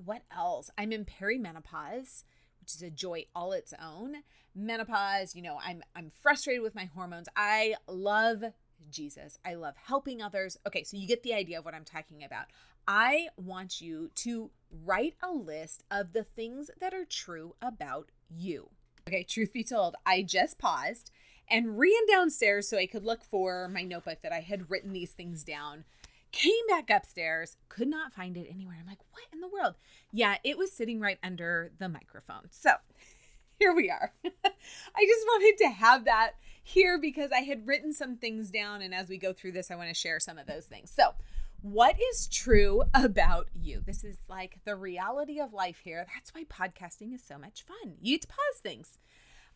what 0.04 0.24
else? 0.36 0.70
I'm 0.78 0.92
in 0.92 1.06
perimenopause, 1.06 2.26
which 2.60 2.76
is 2.76 2.84
a 2.84 2.90
joy 2.90 3.28
all 3.34 3.54
its 3.54 3.74
own. 3.82 4.18
Menopause, 4.54 5.36
you 5.38 5.42
know, 5.42 5.58
I'm 5.66 5.84
I'm 5.96 6.12
frustrated 6.22 6.64
with 6.64 6.76
my 6.76 6.90
hormones. 6.94 7.30
I 7.34 7.76
love 7.88 8.44
Jesus. 8.90 9.38
I 9.46 9.56
love 9.56 9.76
helping 9.78 10.22
others. 10.22 10.58
Okay, 10.68 10.84
so 10.84 10.98
you 10.98 11.08
get 11.08 11.24
the 11.24 11.34
idea 11.34 11.60
of 11.60 11.66
what 11.66 11.74
I'm 11.74 11.86
talking 11.86 12.24
about. 12.24 12.46
I 12.88 13.28
want 13.38 13.82
you 13.82 14.12
to 14.16 14.50
write 14.86 15.16
a 15.22 15.32
list 15.32 15.84
of 15.92 16.14
the 16.14 16.24
things 16.24 16.72
that 16.80 16.94
are 16.94 17.06
true 17.06 17.56
about 17.62 18.10
you. 18.30 18.70
Okay, 19.08 19.24
truth 19.24 19.54
be 19.54 19.64
told, 19.64 19.96
I 20.06 20.22
just 20.22 20.58
paused 20.58 21.12
and 21.50 21.80
ran 21.80 22.06
downstairs 22.10 22.68
so 22.68 22.78
I 22.78 22.88
could 22.88 23.06
look 23.06 23.24
for 23.24 23.68
my 23.70 23.84
notebook 23.84 24.22
that 24.22 24.34
I 24.34 24.42
had 24.42 24.70
written 24.70 24.94
these 24.94 25.12
things 25.12 25.44
down. 25.44 25.86
Came 26.32 26.68
back 26.68 26.90
upstairs, 26.90 27.58
could 27.70 27.88
not 27.88 28.14
find 28.14 28.36
it 28.36 28.48
anywhere. 28.52 28.78
I'm 28.80 28.88
like, 28.88 29.00
what 29.12 29.24
in 29.32 29.40
the 29.40 29.48
world? 29.48 29.76
Yeah, 30.12 30.38
it 30.44 30.58
was 30.58 30.72
sitting 30.72 31.00
right 31.00 31.20
under 31.24 31.72
the 31.80 31.88
microphone. 31.88 32.48
So 32.52 32.72
here 33.60 33.74
we 33.74 33.90
are. 33.90 34.14
I 34.26 35.06
just 35.06 35.26
wanted 35.26 35.58
to 35.60 35.70
have 35.70 36.06
that 36.06 36.32
here 36.68 37.00
because 37.00 37.32
I 37.32 37.40
had 37.40 37.66
written 37.66 37.94
some 37.94 38.18
things 38.18 38.52
down. 38.52 38.82
And 38.82 38.94
as 38.94 39.08
we 39.08 39.18
go 39.18 39.32
through 39.32 39.54
this, 39.54 39.72
I 39.72 39.76
want 39.76 39.90
to 39.90 39.94
share 39.94 40.20
some 40.20 40.38
of 40.38 40.48
those 40.48 40.66
things. 40.66 40.92
So, 40.92 41.14
what 41.62 41.96
is 42.12 42.28
true 42.28 42.84
about 42.94 43.48
you? 43.54 43.82
This 43.86 44.04
is 44.04 44.18
like 44.30 44.60
the 44.64 44.76
reality 44.76 45.40
of 45.40 45.54
life 45.54 45.80
here. 45.84 46.06
That's 46.14 46.34
why 46.34 46.44
podcasting 46.44 47.14
is 47.14 47.24
so 47.24 47.38
much 47.38 47.64
fun. 47.64 47.96
You 48.00 48.16
get 48.16 48.22
to 48.22 48.28
pause 48.28 48.60
things. 48.62 49.00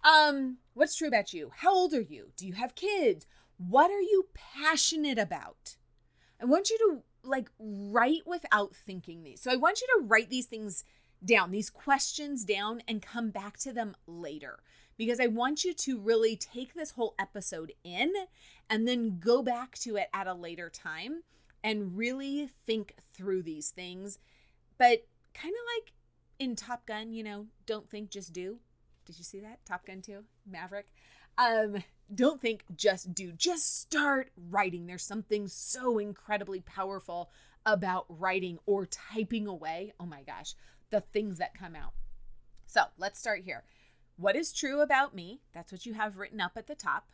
Um, 0.03 0.57
what's 0.73 0.95
true 0.95 1.07
about 1.07 1.31
you? 1.31 1.51
How 1.57 1.71
old 1.71 1.93
are 1.93 2.01
you? 2.01 2.31
Do 2.35 2.47
you 2.47 2.53
have 2.53 2.73
kids? 2.73 3.27
What 3.57 3.91
are 3.91 4.01
you 4.01 4.25
passionate 4.33 5.19
about? 5.19 5.75
I 6.41 6.45
want 6.45 6.71
you 6.71 6.77
to 6.79 7.03
like 7.27 7.49
write 7.59 8.25
without 8.25 8.75
thinking 8.75 9.23
these. 9.23 9.41
So 9.41 9.51
I 9.51 9.57
want 9.57 9.81
you 9.81 9.87
to 9.99 10.07
write 10.07 10.31
these 10.31 10.47
things 10.47 10.83
down, 11.23 11.51
these 11.51 11.69
questions 11.69 12.43
down, 12.43 12.81
and 12.87 12.99
come 12.99 13.29
back 13.29 13.57
to 13.59 13.71
them 13.71 13.95
later 14.07 14.57
because 14.97 15.19
I 15.19 15.27
want 15.27 15.63
you 15.63 15.73
to 15.73 15.99
really 15.99 16.35
take 16.35 16.73
this 16.73 16.91
whole 16.91 17.15
episode 17.17 17.73
in 17.83 18.11
and 18.69 18.87
then 18.87 19.19
go 19.19 19.41
back 19.41 19.77
to 19.79 19.95
it 19.95 20.09
at 20.13 20.27
a 20.27 20.33
later 20.33 20.69
time 20.69 21.23
and 21.63 21.97
really 21.97 22.49
think 22.65 22.95
through 23.13 23.43
these 23.43 23.69
things. 23.69 24.19
But 24.77 25.05
kind 25.33 25.53
of 25.53 25.83
like 25.83 25.93
in 26.39 26.55
Top 26.55 26.85
Gun, 26.85 27.13
you 27.13 27.23
know, 27.23 27.47
don't 27.65 27.89
think, 27.89 28.09
just 28.09 28.33
do. 28.33 28.59
Did 29.05 29.17
you 29.17 29.23
see 29.23 29.39
that? 29.41 29.65
Top 29.65 29.85
Gun 29.85 30.01
2, 30.01 30.23
Maverick. 30.49 30.87
Um, 31.37 31.83
don't 32.13 32.41
think, 32.41 32.63
just 32.75 33.13
do. 33.13 33.31
Just 33.31 33.81
start 33.81 34.31
writing. 34.49 34.87
There's 34.87 35.03
something 35.03 35.47
so 35.47 35.97
incredibly 35.97 36.61
powerful 36.61 37.29
about 37.65 38.05
writing 38.09 38.59
or 38.65 38.85
typing 38.85 39.47
away. 39.47 39.93
Oh 39.99 40.05
my 40.05 40.23
gosh, 40.23 40.55
the 40.89 41.01
things 41.01 41.37
that 41.37 41.57
come 41.57 41.75
out. 41.75 41.93
So 42.67 42.81
let's 42.97 43.19
start 43.19 43.41
here. 43.43 43.63
What 44.21 44.35
is 44.35 44.53
true 44.53 44.81
about 44.81 45.15
me? 45.15 45.41
That's 45.53 45.71
what 45.71 45.85
you 45.85 45.95
have 45.95 46.17
written 46.17 46.39
up 46.39 46.53
at 46.55 46.67
the 46.67 46.75
top 46.75 47.07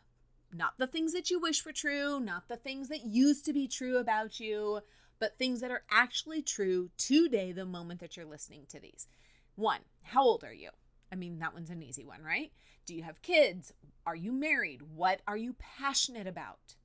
not 0.52 0.78
the 0.78 0.86
things 0.86 1.12
that 1.12 1.30
you 1.30 1.38
wish 1.38 1.64
were 1.64 1.72
true, 1.72 2.20
not 2.20 2.48
the 2.48 2.56
things 2.56 2.88
that 2.88 3.04
used 3.04 3.44
to 3.44 3.52
be 3.52 3.68
true 3.68 3.98
about 3.98 4.40
you, 4.40 4.80
but 5.18 5.36
things 5.36 5.60
that 5.60 5.70
are 5.70 5.82
actually 5.90 6.42
true 6.42 6.90
today, 6.96 7.52
the 7.52 7.66
moment 7.66 8.00
that 8.00 8.16
you're 8.16 8.26
listening 8.26 8.64
to 8.68 8.80
these. 8.80 9.08
One, 9.56 9.80
how 10.02 10.22
old 10.22 10.44
are 10.44 10.54
you? 10.54 10.70
I 11.12 11.16
mean, 11.16 11.38
that 11.38 11.54
one's 11.54 11.70
an 11.70 11.82
easy 11.82 12.04
one, 12.04 12.22
right? 12.22 12.52
Do 12.86 12.94
you 12.94 13.02
have 13.02 13.22
kids? 13.22 13.72
Are 14.06 14.16
you 14.16 14.32
married? 14.32 14.82
What 14.94 15.20
are 15.26 15.36
you 15.36 15.54
passionate 15.58 16.26
about? 16.26 16.76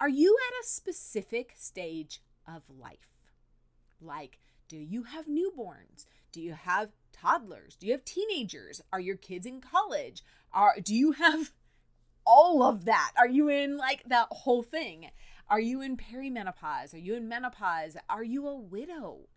Are 0.00 0.08
you 0.08 0.38
at 0.48 0.64
a 0.64 0.68
specific 0.68 1.52
stage 1.56 2.22
of 2.46 2.62
life? 2.70 3.18
Like, 4.00 4.38
do 4.68 4.76
you 4.76 5.04
have 5.04 5.26
newborns? 5.26 6.06
Do 6.32 6.40
you 6.40 6.54
have 6.54 6.90
toddlers? 7.12 7.76
Do 7.76 7.86
you 7.86 7.92
have 7.92 8.04
teenagers? 8.04 8.80
Are 8.92 9.00
your 9.00 9.16
kids 9.16 9.46
in 9.46 9.60
college? 9.60 10.22
Are 10.52 10.74
do 10.82 10.94
you 10.94 11.12
have 11.12 11.52
all 12.26 12.62
of 12.62 12.84
that? 12.84 13.12
Are 13.16 13.28
you 13.28 13.48
in 13.48 13.76
like 13.76 14.04
that 14.04 14.28
whole 14.30 14.62
thing? 14.62 15.10
Are 15.48 15.60
you 15.60 15.82
in 15.82 15.96
perimenopause? 15.96 16.94
Are 16.94 16.98
you 16.98 17.14
in 17.14 17.28
menopause? 17.28 17.96
Are 18.08 18.24
you 18.24 18.46
a 18.46 18.56
widow? 18.56 19.28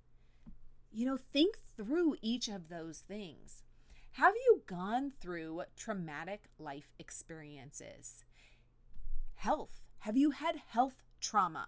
You 0.91 1.05
know, 1.05 1.17
think 1.17 1.58
through 1.75 2.15
each 2.22 2.48
of 2.48 2.70
those 2.70 3.00
things. 3.00 3.63
Have 4.13 4.34
you 4.46 4.62
gone 4.65 5.12
through 5.20 5.63
traumatic 5.75 6.46
life 6.58 6.94
experiences? 6.98 8.24
Health. 9.36 9.89
Have 10.00 10.15
you 10.15 10.32
had 10.32 10.55
health 10.70 11.03
trauma? 11.20 11.67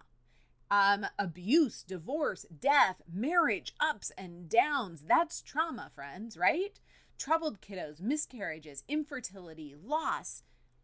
Um, 0.70 1.06
abuse, 1.18 1.82
divorce, 1.82 2.44
death, 2.60 3.00
marriage, 3.10 3.72
ups 3.80 4.12
and 4.18 4.48
downs. 4.50 5.04
That's 5.08 5.40
trauma, 5.40 5.90
friends, 5.94 6.36
right? 6.36 6.78
Troubled 7.16 7.60
kiddos, 7.62 8.00
miscarriages, 8.00 8.84
infertility, 8.86 9.74
loss, 9.82 10.42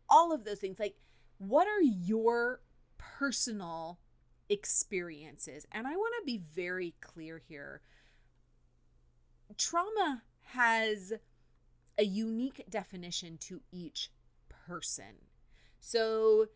all 0.08 0.32
of 0.32 0.44
those 0.44 0.60
things. 0.60 0.78
Like, 0.78 0.96
what 1.38 1.68
are 1.68 1.82
your 1.82 2.60
personal 2.96 3.98
experiences? 4.48 5.66
And 5.70 5.86
I 5.86 5.96
want 5.96 6.14
to 6.20 6.24
be 6.24 6.40
very 6.54 6.94
clear 7.00 7.42
here. 7.46 7.82
Trauma 9.58 10.22
has 10.52 11.12
a 11.98 12.04
unique 12.04 12.64
definition 12.68 13.38
to 13.38 13.60
each 13.70 14.10
person. 14.48 15.26
So 15.80 16.46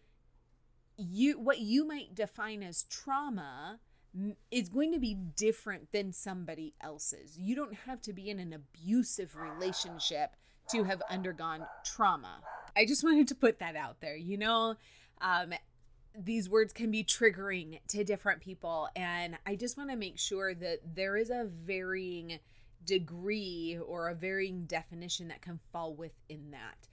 you 0.99 1.39
what 1.39 1.61
you 1.61 1.87
might 1.87 2.15
define 2.15 2.63
as 2.63 2.83
trauma 2.85 3.79
is 4.51 4.69
going 4.69 4.93
to 4.93 4.99
be 4.99 5.15
different 5.15 5.93
than 5.93 6.13
somebody 6.13 6.75
else's. 6.81 7.39
You 7.39 7.55
don't 7.55 7.75
have 7.87 8.01
to 8.03 8.13
be 8.13 8.29
in 8.29 8.39
an 8.41 8.53
abusive 8.53 9.37
relationship 9.37 10.35
to 10.71 10.85
have 10.85 11.01
undergone 11.09 11.67
trauma. 11.85 12.41
I 12.77 12.85
just 12.85 13.05
wanted 13.05 13.29
to 13.29 13.35
put 13.35 13.61
that 13.61 13.77
out 13.77 14.01
there. 14.01 14.17
You 14.17 14.39
know, 14.39 14.75
um, 15.21 15.53
these 16.19 16.49
words 16.49 16.73
can 16.73 16.91
be 16.91 17.05
triggering 17.05 17.79
to 17.89 18.05
different 18.05 18.41
people. 18.41 18.89
And 18.97 19.39
I 19.47 19.55
just 19.55 19.77
want 19.77 19.91
to 19.91 19.97
make 19.97 20.19
sure 20.19 20.55
that 20.55 20.81
there 20.95 21.17
is 21.17 21.31
a 21.31 21.49
varying 21.49 22.41
degree 22.85 23.79
or 23.87 24.09
a 24.09 24.15
varying 24.15 24.65
definition 24.65 25.29
that 25.29 25.43
can 25.43 25.61
fall 25.73 25.95
within 25.95 26.51
that. 26.51 26.89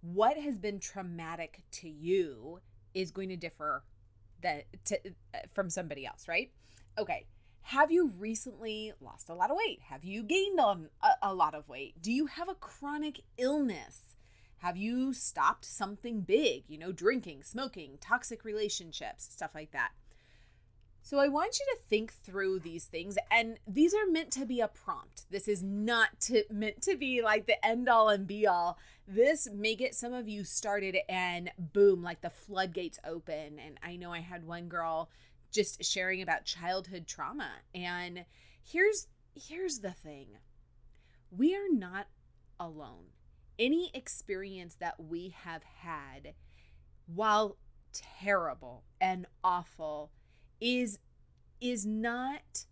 What 0.00 0.36
has 0.36 0.58
been 0.58 0.78
traumatic 0.78 1.62
to 1.72 1.88
you 1.88 2.60
is 2.94 3.10
going 3.10 3.28
to 3.28 3.36
differ 3.36 3.84
that 4.42 4.64
to, 4.86 4.98
from 5.52 5.70
somebody 5.70 6.06
else, 6.06 6.28
right? 6.28 6.50
Okay. 6.98 7.26
Have 7.62 7.90
you 7.90 8.12
recently 8.18 8.92
lost 9.00 9.28
a 9.28 9.34
lot 9.34 9.50
of 9.50 9.58
weight? 9.58 9.80
Have 9.90 10.02
you 10.02 10.22
gained 10.22 10.58
on 10.58 10.88
a, 11.02 11.28
a 11.30 11.34
lot 11.34 11.54
of 11.54 11.68
weight? 11.68 12.00
Do 12.00 12.10
you 12.10 12.26
have 12.26 12.48
a 12.48 12.54
chronic 12.54 13.20
illness? 13.36 14.16
Have 14.58 14.76
you 14.76 15.12
stopped 15.12 15.64
something 15.64 16.22
big, 16.22 16.64
you 16.66 16.78
know, 16.78 16.92
drinking, 16.92 17.42
smoking, 17.44 17.98
toxic 18.00 18.44
relationships, 18.44 19.28
stuff 19.30 19.50
like 19.54 19.72
that? 19.72 19.90
So 21.08 21.18
I 21.18 21.28
want 21.28 21.58
you 21.58 21.64
to 21.64 21.80
think 21.88 22.12
through 22.12 22.58
these 22.58 22.84
things 22.84 23.16
and 23.30 23.58
these 23.66 23.94
are 23.94 24.04
meant 24.06 24.30
to 24.32 24.44
be 24.44 24.60
a 24.60 24.68
prompt. 24.68 25.22
This 25.30 25.48
is 25.48 25.62
not 25.62 26.20
to, 26.26 26.44
meant 26.50 26.82
to 26.82 26.98
be 26.98 27.22
like 27.22 27.46
the 27.46 27.64
end 27.64 27.88
all 27.88 28.10
and 28.10 28.26
be 28.26 28.46
all. 28.46 28.76
This 29.06 29.48
may 29.50 29.74
get 29.74 29.94
some 29.94 30.12
of 30.12 30.28
you 30.28 30.44
started 30.44 30.98
and 31.08 31.50
boom, 31.58 32.02
like 32.02 32.20
the 32.20 32.28
floodgates 32.28 32.98
open. 33.06 33.58
And 33.58 33.78
I 33.82 33.96
know 33.96 34.12
I 34.12 34.20
had 34.20 34.46
one 34.46 34.68
girl 34.68 35.08
just 35.50 35.82
sharing 35.82 36.20
about 36.20 36.44
childhood 36.44 37.06
trauma 37.06 37.52
and 37.74 38.26
here's 38.62 39.06
here's 39.34 39.78
the 39.78 39.92
thing. 39.92 40.26
We 41.30 41.54
are 41.54 41.72
not 41.72 42.08
alone 42.60 43.12
any 43.58 43.90
experience 43.94 44.74
that 44.74 45.00
we 45.00 45.34
have 45.44 45.62
had, 45.62 46.34
while 47.06 47.56
terrible 47.94 48.84
and 49.00 49.26
awful, 49.42 50.10
is 50.60 50.98
is 51.60 51.84
not 51.84 52.64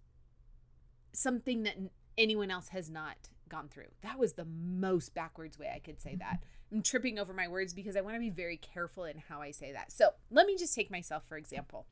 something 1.12 1.64
that 1.64 1.76
anyone 2.16 2.50
else 2.50 2.68
has 2.68 2.88
not 2.88 3.16
gone 3.48 3.68
through. 3.68 3.88
That 4.02 4.18
was 4.18 4.34
the 4.34 4.44
most 4.44 5.14
backwards 5.14 5.58
way 5.58 5.72
I 5.74 5.78
could 5.78 6.00
say 6.00 6.14
that. 6.16 6.36
Mm-hmm. 6.36 6.76
I'm 6.76 6.82
tripping 6.82 7.18
over 7.18 7.32
my 7.32 7.48
words 7.48 7.74
because 7.74 7.96
I 7.96 8.00
want 8.00 8.16
to 8.16 8.20
be 8.20 8.30
very 8.30 8.56
careful 8.56 9.04
in 9.04 9.18
how 9.28 9.40
I 9.40 9.50
say 9.50 9.72
that. 9.72 9.92
So 9.92 10.10
let 10.30 10.46
me 10.46 10.56
just 10.56 10.74
take 10.74 10.90
myself 10.90 11.24
for 11.28 11.36
example. 11.36 11.86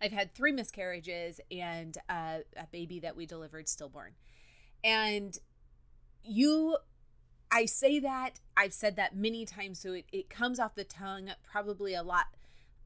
I've 0.00 0.12
had 0.12 0.34
three 0.34 0.52
miscarriages 0.52 1.40
and 1.50 1.96
uh, 2.08 2.38
a 2.56 2.66
baby 2.70 3.00
that 3.00 3.16
we 3.16 3.24
delivered 3.24 3.68
stillborn. 3.68 4.12
And 4.82 5.38
you 6.24 6.76
I 7.52 7.66
say 7.66 7.98
that, 8.00 8.40
I've 8.56 8.72
said 8.72 8.96
that 8.96 9.14
many 9.14 9.44
times, 9.44 9.78
so 9.78 9.92
it, 9.92 10.06
it 10.10 10.30
comes 10.30 10.58
off 10.58 10.74
the 10.74 10.84
tongue 10.84 11.30
probably 11.44 11.92
a 11.92 12.02
lot 12.02 12.28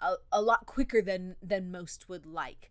a, 0.01 0.15
a 0.33 0.43
lot 0.43 0.67
quicker 0.67 1.03
than 1.03 1.37
than 1.43 1.71
most 1.71 2.09
would 2.09 2.27
like. 2.27 2.71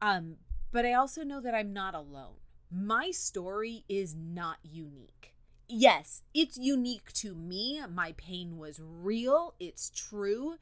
Um, 0.00 0.36
but 0.72 0.84
I 0.84 0.94
also 0.94 1.22
know 1.22 1.40
that 1.40 1.54
I'm 1.54 1.72
not 1.72 1.94
alone. 1.94 2.36
My 2.70 3.10
story 3.10 3.84
is 3.88 4.14
not 4.14 4.58
unique. 4.62 5.34
Yes, 5.68 6.22
it's 6.34 6.56
unique 6.56 7.12
to 7.14 7.34
me. 7.34 7.80
My 7.90 8.12
pain 8.16 8.58
was 8.58 8.80
real, 8.82 9.54
it's 9.60 9.90
true. 9.90 10.56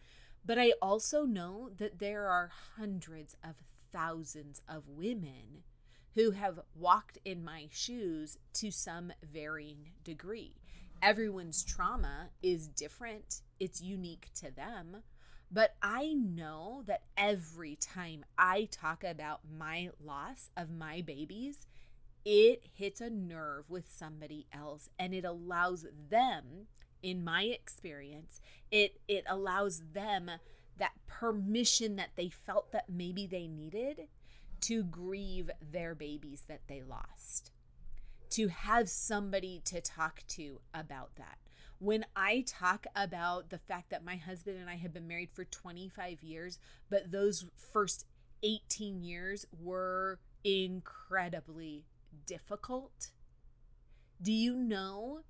But 0.45 0.59
I 0.59 0.73
also 0.81 1.25
know 1.25 1.71
that 1.77 1.99
there 1.99 2.27
are 2.27 2.51
hundreds 2.77 3.37
of 3.45 3.57
thousands 3.93 4.63
of 4.69 4.89
women 4.89 5.65
who 6.15 6.33
have 6.33 6.61
walked 6.75 7.19
in 7.25 7.45
my 7.45 7.69
shoes 7.71 8.39
to 8.55 8.71
some 8.71 9.13
varying 9.23 9.91
degree 10.03 10.55
everyone's 11.03 11.65
trauma 11.65 12.31
is 12.43 12.69
different, 12.69 13.41
it's 13.59 13.81
unique 13.81 14.29
to 14.35 14.51
them. 14.51 15.03
But 15.51 15.75
I 15.83 16.13
know 16.15 16.85
that 16.87 17.03
every 17.17 17.77
time 17.77 18.25
I 18.39 18.69
talk 18.71 19.03
about 19.03 19.41
my 19.59 19.91
loss 20.03 20.51
of 20.57 20.71
my 20.71 21.01
babies, 21.01 21.67
it 22.25 22.63
hits 22.75 23.01
a 23.01 23.11
nerve 23.11 23.69
with 23.69 23.91
somebody 23.91 24.47
else 24.53 24.89
and 24.99 25.15
it 25.15 25.25
allows 25.25 25.87
them 26.11 26.67
in 27.03 27.25
my 27.25 27.45
experience 27.45 28.43
it 28.71 29.01
it 29.09 29.25
allows 29.27 29.83
them 29.95 30.31
that 30.77 30.93
permission 31.07 31.97
that 31.97 32.11
they 32.15 32.29
felt 32.29 32.73
that 32.73 32.91
maybe 32.91 33.27
they 33.27 33.47
needed 33.47 34.03
to 34.61 34.83
grieve 34.83 35.51
their 35.73 35.95
babies 35.95 36.45
that 36.47 36.61
they 36.69 36.83
lost 36.83 37.53
to 38.31 38.49
have 38.49 38.89
somebody 38.89 39.61
to 39.65 39.81
talk 39.81 40.23
to 40.29 40.61
about 40.73 41.17
that. 41.17 41.39
When 41.81 42.05
I 42.15 42.45
talk 42.47 42.87
about 42.95 43.49
the 43.49 43.59
fact 43.59 43.89
that 43.89 44.05
my 44.05 44.17
husband 44.17 44.59
and 44.61 44.69
I 44.69 44.77
have 44.77 44.93
been 44.93 45.09
married 45.09 45.31
for 45.33 45.45
25 45.45 46.23
years, 46.23 46.59
but 46.91 47.11
those 47.11 47.47
first 47.73 48.05
18 48.43 49.03
years 49.03 49.47
were 49.59 50.21
incredibly 50.45 51.87
difficult, 52.27 53.13
do 54.21 54.31
you 54.31 54.55
know? 54.55 55.21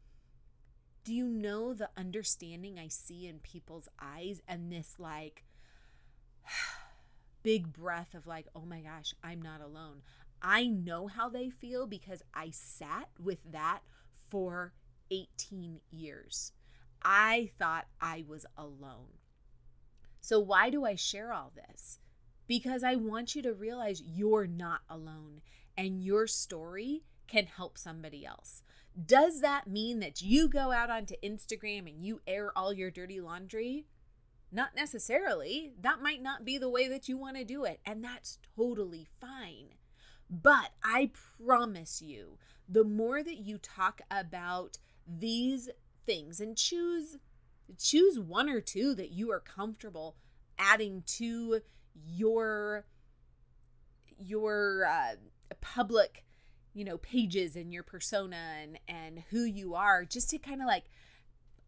Do 1.04 1.14
you 1.14 1.26
know 1.26 1.72
the 1.72 1.90
understanding 1.96 2.78
I 2.78 2.88
see 2.88 3.28
in 3.28 3.38
people's 3.38 3.88
eyes 4.00 4.42
and 4.48 4.72
this 4.72 4.96
like 4.98 5.44
big 7.44 7.72
breath 7.72 8.12
of 8.14 8.26
like, 8.26 8.46
oh 8.56 8.64
my 8.66 8.80
gosh, 8.80 9.14
I'm 9.22 9.40
not 9.40 9.60
alone. 9.60 10.02
I 10.42 10.66
know 10.66 11.06
how 11.06 11.28
they 11.28 11.48
feel 11.48 11.86
because 11.86 12.22
I 12.34 12.50
sat 12.50 13.08
with 13.22 13.38
that 13.52 13.80
for 14.30 14.72
18 15.10 15.80
years. 15.90 16.52
I 17.02 17.50
thought 17.58 17.86
I 18.00 18.24
was 18.28 18.46
alone. 18.56 19.18
So, 20.20 20.38
why 20.38 20.70
do 20.70 20.84
I 20.84 20.94
share 20.94 21.32
all 21.32 21.52
this? 21.54 21.98
Because 22.46 22.82
I 22.84 22.96
want 22.96 23.34
you 23.34 23.42
to 23.42 23.54
realize 23.54 24.02
you're 24.02 24.46
not 24.46 24.80
alone 24.88 25.40
and 25.76 26.02
your 26.02 26.26
story 26.26 27.04
can 27.26 27.46
help 27.46 27.78
somebody 27.78 28.26
else. 28.26 28.62
Does 29.06 29.40
that 29.40 29.68
mean 29.68 30.00
that 30.00 30.20
you 30.20 30.48
go 30.48 30.72
out 30.72 30.90
onto 30.90 31.14
Instagram 31.22 31.88
and 31.88 32.04
you 32.04 32.20
air 32.26 32.50
all 32.56 32.72
your 32.72 32.90
dirty 32.90 33.20
laundry? 33.20 33.86
Not 34.52 34.74
necessarily. 34.74 35.72
That 35.80 36.02
might 36.02 36.22
not 36.22 36.44
be 36.44 36.58
the 36.58 36.68
way 36.68 36.88
that 36.88 37.08
you 37.08 37.16
want 37.16 37.36
to 37.36 37.44
do 37.44 37.64
it, 37.64 37.80
and 37.86 38.02
that's 38.02 38.38
totally 38.56 39.06
fine. 39.20 39.74
But 40.28 40.72
I 40.82 41.10
promise 41.44 42.02
you, 42.02 42.38
the 42.68 42.84
more 42.84 43.22
that 43.22 43.38
you 43.38 43.58
talk 43.58 44.00
about 44.10 44.78
these 45.06 45.68
things 46.06 46.40
and 46.40 46.56
choose 46.56 47.16
choose 47.78 48.18
one 48.18 48.48
or 48.48 48.60
two 48.60 48.94
that 48.94 49.10
you 49.10 49.30
are 49.30 49.40
comfortable 49.40 50.16
adding 50.58 51.02
to 51.06 51.60
your 52.06 52.84
your 54.18 54.86
uh, 54.86 55.14
public 55.60 56.24
you 56.74 56.84
know 56.84 56.98
pages 56.98 57.56
and 57.56 57.72
your 57.72 57.82
persona 57.82 58.54
and 58.60 58.78
and 58.88 59.24
who 59.30 59.44
you 59.44 59.74
are 59.74 60.04
just 60.04 60.30
to 60.30 60.38
kind 60.38 60.60
of 60.60 60.66
like 60.66 60.84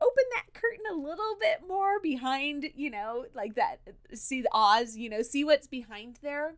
open 0.01 0.25
that 0.33 0.53
curtain 0.53 0.85
a 0.91 0.97
little 0.97 1.37
bit 1.41 1.61
more 1.67 2.01
behind 2.01 2.67
you 2.75 2.91
know 2.91 3.27
like 3.35 3.55
that 3.55 3.81
see 4.15 4.43
the 4.43 4.49
Oz 4.53 4.97
you 4.97 5.09
know 5.09 5.23
see 5.23 5.45
what's 5.45 5.67
behind 5.67 6.19
there 6.23 6.57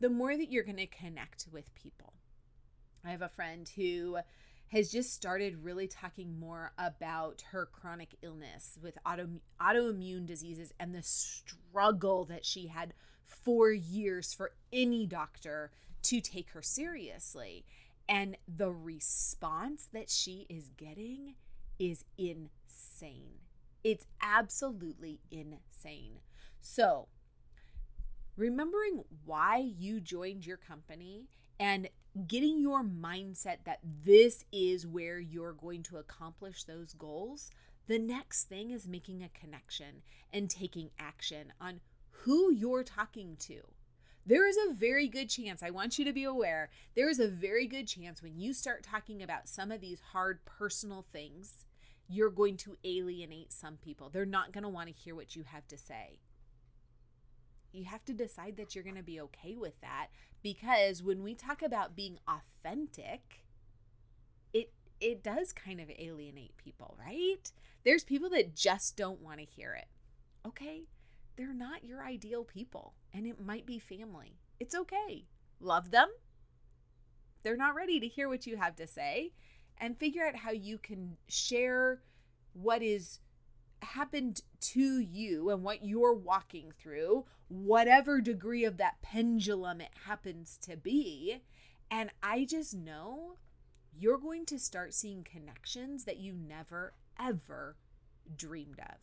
the 0.00 0.08
more 0.08 0.36
that 0.36 0.50
you're 0.50 0.64
going 0.64 0.76
to 0.76 0.86
connect 0.86 1.46
with 1.52 1.74
people. 1.74 2.14
I 3.04 3.10
have 3.10 3.22
a 3.22 3.28
friend 3.28 3.70
who 3.76 4.18
has 4.70 4.90
just 4.90 5.12
started 5.12 5.64
really 5.64 5.88
talking 5.88 6.38
more 6.38 6.72
about 6.78 7.42
her 7.50 7.66
chronic 7.66 8.14
illness 8.22 8.78
with 8.80 8.96
auto, 9.04 9.28
autoimmune 9.60 10.24
diseases 10.24 10.72
and 10.78 10.94
the 10.94 11.02
struggle 11.02 12.24
that 12.24 12.44
she 12.44 12.68
had 12.68 12.94
for 13.26 13.70
years 13.70 14.32
for 14.32 14.52
any 14.72 15.06
doctor 15.06 15.72
to 16.02 16.20
take 16.20 16.50
her 16.50 16.62
seriously. 16.62 17.64
And 18.08 18.36
the 18.48 18.70
response 18.70 19.88
that 19.92 20.08
she 20.08 20.46
is 20.48 20.70
getting 20.76 21.34
is 21.78 22.04
insane. 22.16 23.40
It's 23.82 24.06
absolutely 24.22 25.20
insane. 25.30 26.20
So, 26.60 27.08
remembering 28.36 29.02
why 29.24 29.58
you 29.58 30.00
joined 30.00 30.46
your 30.46 30.58
company 30.58 31.26
and 31.58 31.88
getting 32.26 32.60
your 32.60 32.82
mindset 32.82 33.58
that 33.64 33.80
this 34.04 34.44
is 34.52 34.86
where 34.86 35.18
you're 35.18 35.52
going 35.52 35.82
to 35.84 35.98
accomplish 35.98 36.64
those 36.64 36.92
goals, 36.94 37.50
the 37.86 37.98
next 37.98 38.44
thing 38.44 38.70
is 38.70 38.86
making 38.88 39.22
a 39.22 39.28
connection 39.28 40.02
and 40.32 40.50
taking 40.50 40.90
action 40.98 41.52
on 41.60 41.80
who 42.10 42.52
you're 42.52 42.84
talking 42.84 43.36
to. 43.40 43.62
there 44.26 44.46
is 44.46 44.56
a 44.56 44.72
very 44.72 45.08
good 45.08 45.28
chance, 45.28 45.62
I 45.62 45.70
want 45.70 45.98
you 45.98 46.04
to 46.04 46.12
be 46.12 46.24
aware, 46.24 46.70
there 46.94 47.08
is 47.08 47.18
a 47.18 47.26
very 47.26 47.66
good 47.66 47.88
chance 47.88 48.22
when 48.22 48.38
you 48.38 48.52
start 48.52 48.82
talking 48.82 49.22
about 49.22 49.48
some 49.48 49.72
of 49.72 49.80
these 49.80 50.00
hard 50.12 50.44
personal 50.44 51.04
things, 51.12 51.64
you're 52.08 52.30
going 52.30 52.56
to 52.58 52.76
alienate 52.84 53.52
some 53.52 53.76
people. 53.76 54.10
They're 54.10 54.26
not 54.26 54.52
going 54.52 54.62
to 54.62 54.68
want 54.68 54.88
to 54.88 54.94
hear 54.94 55.14
what 55.14 55.36
you 55.36 55.44
have 55.44 55.66
to 55.68 55.78
say. 55.78 56.18
You 57.72 57.84
have 57.84 58.04
to 58.06 58.12
decide 58.12 58.56
that 58.56 58.74
you're 58.74 58.84
going 58.84 58.96
to 58.96 59.02
be 59.02 59.20
okay 59.20 59.56
with 59.56 59.80
that 59.80 60.08
because 60.42 61.02
when 61.02 61.22
we 61.22 61.34
talk 61.34 61.62
about 61.62 61.96
being 61.96 62.18
authentic, 62.28 63.44
it 64.52 64.72
it 65.00 65.22
does 65.22 65.52
kind 65.52 65.80
of 65.80 65.90
alienate 65.98 66.56
people, 66.56 66.96
right? 66.98 67.52
There's 67.84 68.04
people 68.04 68.30
that 68.30 68.54
just 68.54 68.96
don't 68.96 69.20
want 69.20 69.38
to 69.38 69.44
hear 69.44 69.72
it. 69.72 69.88
Okay? 70.46 70.84
they're 71.40 71.54
not 71.54 71.84
your 71.84 72.04
ideal 72.04 72.44
people 72.44 72.92
and 73.14 73.26
it 73.26 73.40
might 73.40 73.64
be 73.64 73.78
family. 73.78 74.36
It's 74.58 74.74
okay. 74.74 75.24
Love 75.58 75.90
them. 75.90 76.08
They're 77.42 77.56
not 77.56 77.74
ready 77.74 77.98
to 77.98 78.06
hear 78.06 78.28
what 78.28 78.46
you 78.46 78.58
have 78.58 78.76
to 78.76 78.86
say 78.86 79.32
and 79.78 79.96
figure 79.96 80.26
out 80.26 80.36
how 80.36 80.50
you 80.50 80.76
can 80.76 81.16
share 81.28 82.02
what 82.52 82.82
is 82.82 83.20
happened 83.82 84.42
to 84.60 84.98
you 84.98 85.50
and 85.50 85.62
what 85.62 85.84
you're 85.84 86.14
walking 86.14 86.72
through, 86.78 87.24
whatever 87.48 88.20
degree 88.20 88.64
of 88.64 88.76
that 88.76 89.02
pendulum 89.02 89.80
it 89.80 89.90
happens 90.06 90.58
to 90.62 90.76
be. 90.76 91.42
And 91.90 92.10
I 92.22 92.44
just 92.44 92.74
know 92.74 93.36
you're 93.98 94.18
going 94.18 94.46
to 94.46 94.58
start 94.58 94.94
seeing 94.94 95.24
connections 95.24 96.04
that 96.04 96.18
you 96.18 96.32
never, 96.32 96.94
ever 97.18 97.76
dreamed 98.36 98.78
of. 98.78 98.96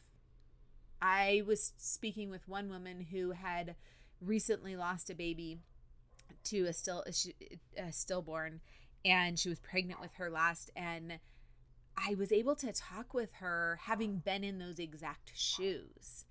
I 1.02 1.44
was 1.46 1.74
speaking 1.78 2.30
with 2.30 2.48
one 2.48 2.70
woman 2.70 3.08
who 3.12 3.32
had 3.32 3.76
recently 4.22 4.76
lost 4.76 5.10
a 5.10 5.16
baby 5.16 5.60
to 6.46 6.66
a 6.66 6.74
still 6.74 7.04
a 7.78 7.92
stillborn 7.92 8.62
and 9.06 9.38
she 9.38 9.50
was 9.50 9.60
pregnant 9.60 10.02
with 10.02 10.14
her 10.16 10.30
last 10.30 10.72
and 10.76 11.20
I 11.98 12.16
was 12.16 12.32
able 12.32 12.56
to 12.58 12.72
talk 12.72 13.14
with 13.14 13.34
her 13.34 13.80
having 13.84 14.18
been 14.18 14.44
in 14.44 14.60
those 14.60 14.80
exact 14.80 15.32
shoes. 15.36 16.26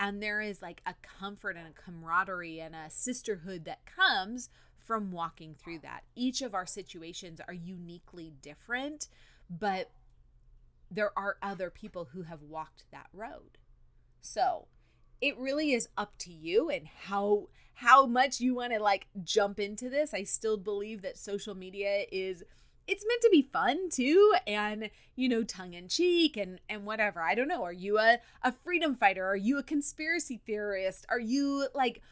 And 0.00 0.20
there 0.20 0.40
is 0.40 0.60
like 0.60 0.82
a 0.84 0.94
comfort 1.00 1.56
and 1.56 1.68
a 1.68 1.80
camaraderie 1.80 2.60
and 2.60 2.74
a 2.74 2.90
sisterhood 2.90 3.64
that 3.66 3.86
comes 3.86 4.50
from 4.84 5.12
walking 5.12 5.54
through 5.54 5.78
that. 5.80 6.02
Each 6.16 6.42
of 6.42 6.54
our 6.54 6.66
situations 6.66 7.40
are 7.46 7.54
uniquely 7.54 8.32
different, 8.42 9.06
but 9.48 9.92
there 10.90 11.16
are 11.16 11.36
other 11.40 11.70
people 11.70 12.08
who 12.12 12.22
have 12.22 12.42
walked 12.42 12.84
that 12.90 13.06
road. 13.12 13.58
So 14.20 14.66
it 15.20 15.38
really 15.38 15.72
is 15.72 15.88
up 15.96 16.16
to 16.18 16.32
you 16.32 16.68
and 16.68 16.86
how 17.06 17.48
how 17.74 18.06
much 18.06 18.40
you 18.40 18.54
want 18.54 18.72
to 18.72 18.80
like 18.80 19.06
jump 19.24 19.58
into 19.58 19.88
this. 19.88 20.12
I 20.12 20.24
still 20.24 20.56
believe 20.56 21.00
that 21.02 21.16
social 21.16 21.54
media 21.54 22.04
is 22.12 22.44
it's 22.86 23.04
meant 23.06 23.22
to 23.22 23.28
be 23.30 23.42
fun 23.42 23.88
too 23.90 24.34
and 24.46 24.90
you 25.14 25.28
know 25.28 25.42
tongue 25.42 25.74
in 25.74 25.88
cheek 25.88 26.36
and 26.36 26.60
and 26.68 26.84
whatever. 26.84 27.20
I 27.20 27.34
don't 27.34 27.48
know. 27.48 27.64
Are 27.64 27.72
you 27.72 27.98
a, 27.98 28.18
a 28.42 28.52
freedom 28.52 28.94
fighter? 28.94 29.26
Are 29.26 29.36
you 29.36 29.58
a 29.58 29.62
conspiracy 29.62 30.40
theorist? 30.44 31.06
Are 31.08 31.20
you 31.20 31.68
like 31.74 32.02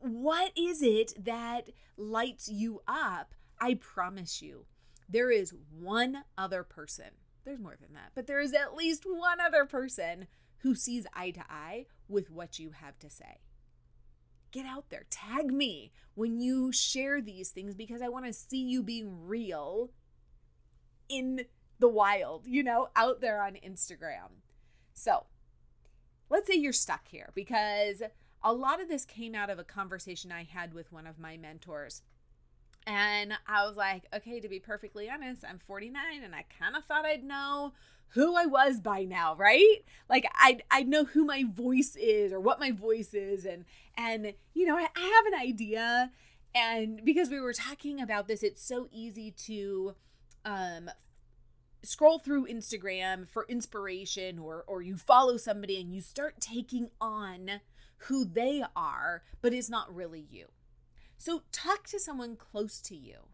what 0.00 0.52
is 0.56 0.82
it 0.82 1.12
that 1.24 1.70
lights 1.96 2.48
you 2.48 2.82
up? 2.86 3.34
I 3.60 3.74
promise 3.74 4.42
you 4.42 4.66
there 5.08 5.30
is 5.30 5.54
one 5.70 6.24
other 6.36 6.62
person 6.62 7.06
there's 7.44 7.58
more 7.58 7.76
than 7.80 7.94
that 7.94 8.10
but 8.14 8.26
there 8.26 8.40
is 8.40 8.52
at 8.52 8.74
least 8.74 9.04
one 9.06 9.40
other 9.40 9.64
person 9.64 10.26
who 10.58 10.74
sees 10.74 11.06
eye 11.14 11.30
to 11.30 11.42
eye 11.48 11.86
with 12.08 12.30
what 12.30 12.58
you 12.58 12.72
have 12.72 12.98
to 12.98 13.10
say. 13.10 13.40
Get 14.50 14.66
out 14.66 14.86
there, 14.88 15.04
tag 15.10 15.52
me 15.52 15.92
when 16.14 16.40
you 16.40 16.72
share 16.72 17.20
these 17.20 17.50
things 17.50 17.74
because 17.74 18.00
I 18.00 18.08
want 18.08 18.24
to 18.26 18.32
see 18.32 18.62
you 18.62 18.82
being 18.82 19.26
real 19.26 19.90
in 21.08 21.44
the 21.78 21.88
wild, 21.88 22.46
you 22.46 22.62
know, 22.62 22.88
out 22.96 23.20
there 23.20 23.42
on 23.42 23.54
Instagram. 23.54 24.42
So 24.94 25.26
let's 26.30 26.48
say 26.48 26.54
you're 26.54 26.72
stuck 26.72 27.08
here 27.08 27.30
because 27.34 28.02
a 28.42 28.52
lot 28.52 28.80
of 28.80 28.88
this 28.88 29.04
came 29.04 29.34
out 29.34 29.50
of 29.50 29.58
a 29.58 29.64
conversation 29.64 30.32
I 30.32 30.44
had 30.44 30.74
with 30.74 30.92
one 30.92 31.06
of 31.06 31.18
my 31.18 31.36
mentors. 31.36 32.02
And 32.86 33.34
I 33.46 33.66
was 33.66 33.76
like, 33.76 34.04
okay, 34.14 34.40
to 34.40 34.48
be 34.48 34.60
perfectly 34.60 35.10
honest, 35.10 35.44
I'm 35.48 35.58
49 35.58 36.22
and 36.24 36.34
I 36.34 36.44
kind 36.58 36.74
of 36.76 36.84
thought 36.84 37.04
I'd 37.04 37.24
know 37.24 37.74
who 38.12 38.36
I 38.36 38.46
was 38.46 38.80
by 38.80 39.04
now, 39.04 39.34
right? 39.34 39.84
Like 40.08 40.26
I 40.34 40.60
I 40.70 40.82
know 40.84 41.04
who 41.04 41.24
my 41.24 41.44
voice 41.44 41.96
is 41.96 42.32
or 42.32 42.40
what 42.40 42.60
my 42.60 42.70
voice 42.70 43.12
is 43.12 43.44
and 43.44 43.64
and 43.96 44.32
you 44.54 44.66
know, 44.66 44.76
I, 44.76 44.88
I 44.96 45.00
have 45.00 45.26
an 45.26 45.48
idea 45.48 46.10
and 46.54 47.04
because 47.04 47.28
we 47.28 47.40
were 47.40 47.52
talking 47.52 48.00
about 48.00 48.26
this, 48.26 48.42
it's 48.42 48.62
so 48.62 48.88
easy 48.90 49.30
to 49.46 49.94
um 50.48 50.90
scroll 51.82 52.18
through 52.18 52.46
Instagram 52.46 53.28
for 53.28 53.46
inspiration 53.48 54.38
or 54.38 54.64
or 54.66 54.82
you 54.82 54.96
follow 54.96 55.36
somebody 55.36 55.80
and 55.80 55.94
you 55.94 56.00
start 56.00 56.40
taking 56.40 56.90
on 57.00 57.60
who 58.02 58.24
they 58.24 58.62
are, 58.76 59.22
but 59.40 59.52
it's 59.52 59.70
not 59.70 59.94
really 59.94 60.26
you. 60.30 60.46
So 61.16 61.42
talk 61.50 61.86
to 61.88 61.98
someone 61.98 62.36
close 62.36 62.80
to 62.82 62.96
you 62.96 63.28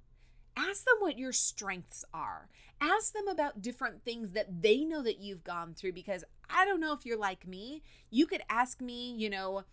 ask 0.57 0.85
them 0.85 0.96
what 1.00 1.18
your 1.18 1.33
strengths 1.33 2.05
are. 2.12 2.48
Ask 2.81 3.12
them 3.12 3.29
about 3.29 3.62
different 3.62 4.05
things 4.05 4.33
that 4.33 4.62
they 4.62 4.85
know 4.85 5.03
that 5.03 5.18
you've 5.18 5.44
gone 5.44 5.74
through 5.74 5.92
because 5.92 6.24
I 6.48 6.64
don't 6.64 6.81
know 6.81 6.92
if 6.92 7.05
you're 7.05 7.18
like 7.18 7.46
me. 7.46 7.83
You 8.11 8.27
could 8.27 8.42
ask 8.48 8.81
me, 8.81 9.12
you 9.12 9.31
know, 9.31 9.64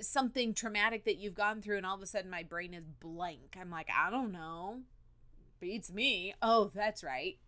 something 0.00 0.54
traumatic 0.54 1.04
that 1.04 1.16
you've 1.16 1.34
gone 1.34 1.60
through, 1.60 1.76
and 1.76 1.86
all 1.86 1.96
of 1.96 2.02
a 2.02 2.06
sudden 2.06 2.30
my 2.30 2.42
brain 2.42 2.74
is 2.74 2.84
blank. 3.00 3.56
I'm 3.60 3.70
like, 3.70 3.88
I 3.96 4.10
don't 4.10 4.32
know. 4.32 4.80
Beats 5.62 5.92
me. 5.92 6.34
Oh, 6.42 6.72
that's 6.74 7.04
right. 7.04 7.38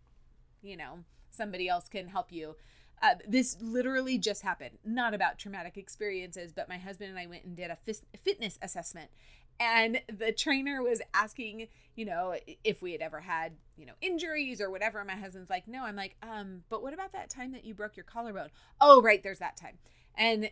You 0.61 0.77
know, 0.77 0.99
somebody 1.31 1.67
else 1.67 1.89
can 1.89 2.07
help 2.07 2.31
you. 2.31 2.55
Uh, 3.01 3.15
this 3.27 3.57
literally 3.59 4.17
just 4.17 4.41
happened. 4.41 4.77
Not 4.85 5.13
about 5.13 5.37
traumatic 5.37 5.75
experiences, 5.75 6.53
but 6.53 6.69
my 6.69 6.77
husband 6.77 7.09
and 7.09 7.19
I 7.19 7.27
went 7.27 7.43
and 7.43 7.57
did 7.57 7.69
a 7.69 7.77
fitness 8.23 8.57
assessment 8.61 9.11
and 9.59 10.01
the 10.07 10.31
trainer 10.31 10.81
was 10.81 11.01
asking 11.13 11.67
you 11.95 12.05
know 12.05 12.35
if 12.63 12.81
we 12.81 12.91
had 12.91 13.01
ever 13.01 13.21
had 13.21 13.53
you 13.77 13.85
know 13.85 13.93
injuries 14.01 14.59
or 14.59 14.69
whatever 14.69 15.03
my 15.05 15.15
husband's 15.15 15.49
like 15.49 15.67
no 15.67 15.83
i'm 15.83 15.95
like 15.95 16.15
um 16.21 16.63
but 16.69 16.83
what 16.83 16.93
about 16.93 17.13
that 17.13 17.29
time 17.29 17.53
that 17.53 17.63
you 17.63 17.73
broke 17.73 17.95
your 17.95 18.03
collarbone 18.03 18.49
oh 18.81 19.01
right 19.01 19.23
there's 19.23 19.39
that 19.39 19.55
time 19.55 19.77
and 20.17 20.49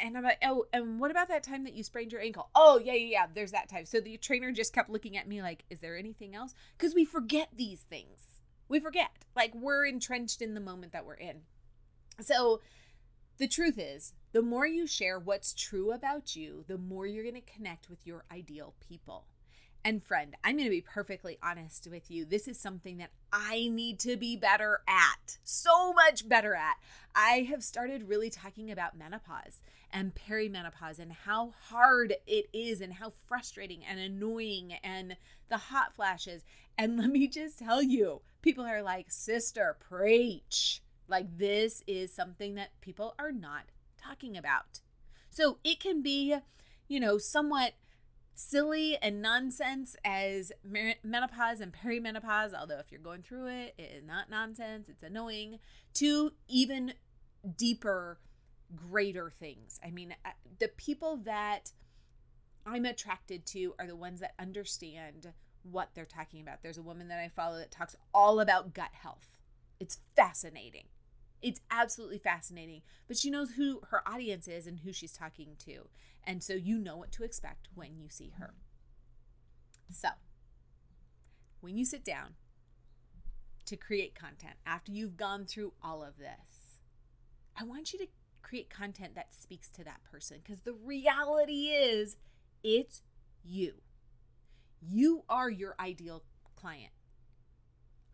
and 0.00 0.16
i'm 0.16 0.24
like 0.24 0.38
oh 0.44 0.64
and 0.72 0.98
what 0.98 1.10
about 1.10 1.28
that 1.28 1.42
time 1.42 1.64
that 1.64 1.74
you 1.74 1.82
sprained 1.82 2.12
your 2.12 2.20
ankle? 2.20 2.48
Oh 2.54 2.80
yeah 2.82 2.94
yeah 2.94 3.08
yeah 3.10 3.26
there's 3.32 3.52
that 3.52 3.68
time. 3.68 3.84
So 3.84 4.00
the 4.00 4.16
trainer 4.16 4.52
just 4.52 4.72
kept 4.72 4.90
looking 4.90 5.16
at 5.16 5.28
me 5.28 5.42
like 5.42 5.64
is 5.70 5.80
there 5.80 5.96
anything 5.96 6.34
else? 6.34 6.54
Because 6.76 6.94
we 6.94 7.04
forget 7.04 7.48
these 7.56 7.80
things. 7.82 8.40
We 8.68 8.80
forget. 8.80 9.10
Like 9.36 9.54
we're 9.54 9.86
entrenched 9.86 10.42
in 10.42 10.54
the 10.54 10.60
moment 10.60 10.92
that 10.92 11.06
we're 11.06 11.14
in. 11.14 11.42
So 12.20 12.60
the 13.38 13.48
truth 13.48 13.78
is 13.78 14.14
the 14.32 14.42
more 14.42 14.66
you 14.66 14.86
share 14.86 15.18
what's 15.18 15.52
true 15.52 15.92
about 15.92 16.36
you, 16.36 16.64
the 16.66 16.78
more 16.78 17.06
you're 17.06 17.24
going 17.24 17.34
to 17.34 17.52
connect 17.52 17.90
with 17.90 18.06
your 18.06 18.24
ideal 18.32 18.74
people. 18.80 19.26
And 19.84 20.02
friend, 20.02 20.36
I'm 20.44 20.56
going 20.56 20.66
to 20.66 20.70
be 20.70 20.80
perfectly 20.80 21.38
honest 21.42 21.88
with 21.90 22.08
you. 22.08 22.24
This 22.24 22.46
is 22.46 22.58
something 22.58 22.98
that 22.98 23.10
I 23.32 23.68
need 23.68 23.98
to 24.00 24.16
be 24.16 24.36
better 24.36 24.82
at, 24.86 25.38
so 25.42 25.92
much 25.92 26.28
better 26.28 26.54
at. 26.54 26.76
I 27.16 27.46
have 27.50 27.64
started 27.64 28.08
really 28.08 28.30
talking 28.30 28.70
about 28.70 28.96
menopause 28.96 29.60
and 29.92 30.14
perimenopause 30.14 31.00
and 31.00 31.12
how 31.12 31.54
hard 31.68 32.14
it 32.28 32.48
is 32.52 32.80
and 32.80 32.94
how 32.94 33.12
frustrating 33.26 33.82
and 33.84 33.98
annoying 33.98 34.74
and 34.84 35.16
the 35.48 35.56
hot 35.56 35.96
flashes. 35.96 36.44
And 36.78 36.96
let 36.98 37.10
me 37.10 37.26
just 37.26 37.58
tell 37.58 37.82
you, 37.82 38.20
people 38.40 38.64
are 38.64 38.82
like, 38.82 39.10
sister, 39.10 39.76
preach. 39.80 40.80
Like, 41.08 41.38
this 41.38 41.82
is 41.88 42.14
something 42.14 42.54
that 42.54 42.80
people 42.80 43.14
are 43.18 43.32
not 43.32 43.64
talking 44.00 44.36
about. 44.36 44.80
So 45.30 45.58
it 45.64 45.80
can 45.80 46.02
be, 46.02 46.36
you 46.86 47.00
know, 47.00 47.18
somewhat 47.18 47.72
silly 48.42 48.96
and 49.00 49.22
nonsense 49.22 49.96
as 50.04 50.52
menopause 51.02 51.60
and 51.60 51.72
perimenopause, 51.72 52.52
although 52.58 52.78
if 52.78 52.90
you're 52.90 53.00
going 53.00 53.22
through 53.22 53.46
it, 53.46 53.74
it 53.78 53.92
is 53.96 54.04
not 54.04 54.30
nonsense, 54.30 54.88
it's 54.88 55.02
annoying, 55.02 55.58
to 55.94 56.32
even 56.48 56.94
deeper, 57.56 58.18
greater 58.74 59.30
things. 59.30 59.78
I 59.84 59.90
mean, 59.90 60.14
uh, 60.24 60.30
the 60.58 60.68
people 60.68 61.18
that 61.18 61.72
I'm 62.66 62.84
attracted 62.84 63.46
to 63.46 63.74
are 63.78 63.86
the 63.86 63.96
ones 63.96 64.20
that 64.20 64.34
understand 64.38 65.32
what 65.62 65.90
they're 65.94 66.04
talking 66.04 66.40
about. 66.40 66.62
There's 66.62 66.78
a 66.78 66.82
woman 66.82 67.08
that 67.08 67.18
I 67.18 67.28
follow 67.28 67.58
that 67.58 67.70
talks 67.70 67.96
all 68.12 68.40
about 68.40 68.74
gut 68.74 68.90
health. 68.92 69.36
It's 69.78 69.98
fascinating. 70.16 70.86
It's 71.42 71.60
absolutely 71.70 72.18
fascinating. 72.18 72.82
But 73.08 73.16
she 73.16 73.30
knows 73.30 73.52
who 73.52 73.80
her 73.90 74.06
audience 74.06 74.46
is 74.46 74.66
and 74.66 74.80
who 74.80 74.92
she's 74.92 75.12
talking 75.12 75.56
to. 75.64 75.88
And 76.24 76.42
so 76.42 76.54
you 76.54 76.78
know 76.78 76.96
what 76.96 77.12
to 77.12 77.24
expect 77.24 77.68
when 77.74 77.98
you 77.98 78.08
see 78.08 78.32
her. 78.38 78.54
So, 79.90 80.08
when 81.60 81.76
you 81.76 81.84
sit 81.84 82.04
down 82.04 82.34
to 83.66 83.76
create 83.76 84.14
content 84.14 84.54
after 84.64 84.92
you've 84.92 85.16
gone 85.16 85.44
through 85.44 85.74
all 85.82 86.02
of 86.02 86.16
this, 86.16 86.78
I 87.58 87.64
want 87.64 87.92
you 87.92 87.98
to 87.98 88.06
create 88.42 88.70
content 88.70 89.14
that 89.14 89.34
speaks 89.34 89.68
to 89.70 89.84
that 89.84 90.00
person 90.10 90.38
because 90.42 90.60
the 90.60 90.72
reality 90.72 91.68
is 91.68 92.16
it's 92.62 93.02
you. 93.44 93.74
You 94.80 95.24
are 95.28 95.50
your 95.50 95.74
ideal 95.78 96.22
client. 96.56 96.92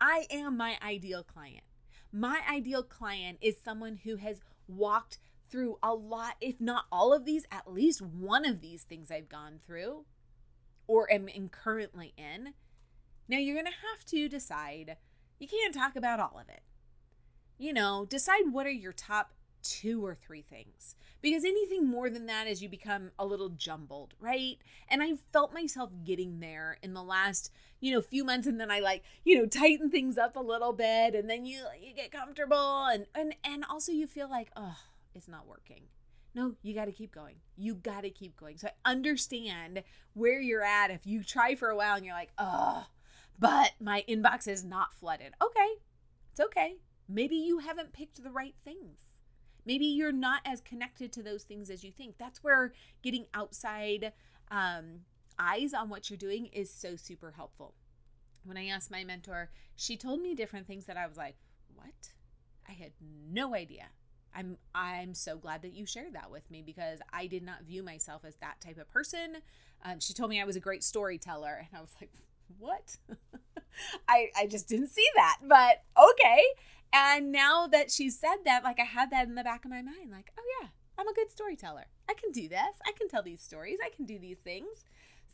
I 0.00 0.26
am 0.30 0.56
my 0.56 0.76
ideal 0.84 1.22
client. 1.22 1.64
My 2.12 2.40
ideal 2.50 2.82
client 2.82 3.38
is 3.40 3.56
someone 3.62 4.00
who 4.04 4.16
has 4.16 4.40
walked 4.66 5.18
through 5.50 5.78
a 5.82 5.94
lot, 5.94 6.36
if 6.40 6.60
not 6.60 6.84
all 6.90 7.12
of 7.12 7.24
these, 7.24 7.46
at 7.50 7.72
least 7.72 8.02
one 8.02 8.44
of 8.44 8.60
these 8.60 8.82
things 8.82 9.10
I've 9.10 9.28
gone 9.28 9.60
through 9.66 10.04
or 10.86 11.10
am 11.12 11.28
in 11.28 11.48
currently 11.48 12.14
in. 12.16 12.54
Now 13.28 13.38
you're 13.38 13.54
going 13.54 13.66
to 13.66 13.88
have 13.92 14.04
to 14.06 14.28
decide. 14.28 14.96
You 15.38 15.46
can't 15.46 15.74
talk 15.74 15.96
about 15.96 16.20
all 16.20 16.38
of 16.40 16.48
it. 16.48 16.62
You 17.58 17.72
know, 17.72 18.06
decide 18.08 18.52
what 18.52 18.66
are 18.66 18.70
your 18.70 18.92
top 18.92 19.32
two 19.62 20.04
or 20.04 20.14
three 20.14 20.42
things 20.42 20.94
because 21.20 21.44
anything 21.44 21.86
more 21.86 22.10
than 22.10 22.26
that 22.26 22.46
is 22.46 22.62
you 22.62 22.68
become 22.68 23.10
a 23.18 23.26
little 23.26 23.48
jumbled, 23.48 24.14
right? 24.20 24.58
And 24.88 25.02
I 25.02 25.14
felt 25.32 25.52
myself 25.52 25.90
getting 26.04 26.40
there 26.40 26.78
in 26.82 26.94
the 26.94 27.02
last, 27.02 27.50
you 27.80 27.92
know, 27.92 28.00
few 28.00 28.24
months 28.24 28.46
and 28.46 28.60
then 28.60 28.70
I 28.70 28.80
like, 28.80 29.02
you 29.24 29.36
know, 29.36 29.46
tighten 29.46 29.90
things 29.90 30.18
up 30.18 30.36
a 30.36 30.40
little 30.40 30.72
bit 30.72 31.14
and 31.14 31.28
then 31.28 31.44
you 31.44 31.64
you 31.80 31.94
get 31.94 32.12
comfortable 32.12 32.86
and 32.86 33.06
and 33.14 33.34
and 33.44 33.64
also 33.68 33.92
you 33.92 34.06
feel 34.06 34.30
like, 34.30 34.50
"Oh, 34.56 34.76
it's 35.14 35.28
not 35.28 35.46
working." 35.46 35.84
No, 36.34 36.54
you 36.62 36.74
got 36.74 36.84
to 36.84 36.92
keep 36.92 37.12
going. 37.12 37.36
You 37.56 37.74
got 37.74 38.02
to 38.02 38.10
keep 38.10 38.36
going. 38.36 38.58
So 38.58 38.68
I 38.68 38.90
understand 38.90 39.82
where 40.12 40.40
you're 40.40 40.62
at 40.62 40.90
if 40.90 41.06
you 41.06 41.24
try 41.24 41.54
for 41.54 41.68
a 41.70 41.76
while 41.76 41.96
and 41.96 42.04
you're 42.04 42.14
like, 42.14 42.32
"Oh, 42.38 42.86
but 43.38 43.72
my 43.80 44.04
inbox 44.08 44.46
is 44.46 44.64
not 44.64 44.94
flooded." 44.94 45.32
Okay. 45.42 45.68
It's 46.30 46.40
okay. 46.40 46.76
Maybe 47.08 47.36
you 47.36 47.58
haven't 47.58 47.92
picked 47.92 48.22
the 48.22 48.30
right 48.30 48.54
things 48.64 49.07
Maybe 49.68 49.84
you're 49.84 50.12
not 50.12 50.40
as 50.46 50.62
connected 50.62 51.12
to 51.12 51.22
those 51.22 51.42
things 51.42 51.68
as 51.68 51.84
you 51.84 51.92
think. 51.92 52.14
That's 52.16 52.42
where 52.42 52.72
getting 53.02 53.26
outside 53.34 54.14
um, 54.50 55.00
eyes 55.38 55.74
on 55.74 55.90
what 55.90 56.08
you're 56.08 56.16
doing 56.16 56.46
is 56.54 56.72
so 56.72 56.96
super 56.96 57.32
helpful. 57.32 57.74
When 58.44 58.56
I 58.56 58.68
asked 58.68 58.90
my 58.90 59.04
mentor, 59.04 59.50
she 59.76 59.98
told 59.98 60.22
me 60.22 60.34
different 60.34 60.66
things 60.66 60.86
that 60.86 60.96
I 60.96 61.06
was 61.06 61.18
like, 61.18 61.36
"What?" 61.74 62.12
I 62.66 62.72
had 62.72 62.92
no 63.30 63.54
idea. 63.54 63.90
I'm 64.34 64.56
I'm 64.74 65.12
so 65.12 65.36
glad 65.36 65.60
that 65.60 65.74
you 65.74 65.84
shared 65.84 66.14
that 66.14 66.30
with 66.30 66.50
me 66.50 66.62
because 66.62 67.00
I 67.12 67.26
did 67.26 67.42
not 67.42 67.64
view 67.64 67.82
myself 67.82 68.24
as 68.24 68.36
that 68.36 68.62
type 68.62 68.78
of 68.78 68.90
person. 68.90 69.36
Um, 69.84 70.00
she 70.00 70.14
told 70.14 70.30
me 70.30 70.40
I 70.40 70.44
was 70.46 70.56
a 70.56 70.60
great 70.60 70.82
storyteller, 70.82 71.56
and 71.58 71.68
I 71.76 71.82
was 71.82 71.94
like, 72.00 72.12
"What?" 72.58 72.96
I 74.08 74.30
I 74.36 74.46
just 74.46 74.68
didn't 74.68 74.88
see 74.88 75.06
that, 75.16 75.38
but 75.42 75.82
okay. 75.98 76.42
And 76.92 77.30
now 77.30 77.66
that 77.66 77.90
she 77.90 78.08
said 78.10 78.38
that, 78.44 78.64
like 78.64 78.80
I 78.80 78.84
had 78.84 79.10
that 79.10 79.28
in 79.28 79.34
the 79.34 79.44
back 79.44 79.64
of 79.64 79.70
my 79.70 79.82
mind, 79.82 80.10
like, 80.10 80.32
oh 80.38 80.42
yeah, 80.60 80.68
I'm 80.98 81.08
a 81.08 81.14
good 81.14 81.30
storyteller. 81.30 81.86
I 82.08 82.14
can 82.14 82.32
do 82.32 82.48
this. 82.48 82.76
I 82.86 82.92
can 82.92 83.08
tell 83.08 83.22
these 83.22 83.42
stories. 83.42 83.78
I 83.84 83.94
can 83.94 84.06
do 84.06 84.18
these 84.18 84.38
things. 84.38 84.84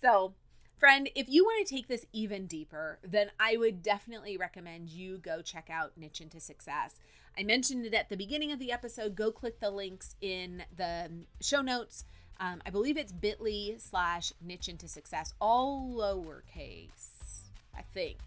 So, 0.01 0.35
friend, 0.77 1.09
if 1.15 1.29
you 1.29 1.45
want 1.45 1.67
to 1.67 1.75
take 1.75 1.87
this 1.87 2.07
even 2.13 2.47
deeper, 2.47 2.99
then 3.05 3.31
I 3.39 3.57
would 3.57 3.83
definitely 3.83 4.37
recommend 4.37 4.91
you 4.91 5.19
go 5.19 5.41
check 5.43 5.71
out 5.71 5.93
Niche 5.97 6.21
into 6.21 6.41
Success. 6.41 6.99
I 7.39 7.43
mentioned 7.43 7.87
it 7.87 7.95
at 7.95 8.11
the 8.11 8.17
beginning 8.17 8.53
of 8.53 8.59
the 8.59 8.73
episode. 8.73 9.15
Go 9.15 9.31
click 9.33 9.61
the 9.61 9.71
links 9.71 10.15
in 10.21 10.65
the 10.77 11.11
show 11.41 11.63
notes. 11.63 12.05
Um, 12.39 12.63
I 12.67 12.71
believe 12.71 12.97
it's 12.97 13.13
bit.ly 13.13 13.75
slash 13.79 14.33
niche 14.41 14.69
into 14.69 14.89
success, 14.89 15.35
all 15.41 15.95
lowercase, 15.97 17.44
I 17.77 17.83
think. 17.83 18.19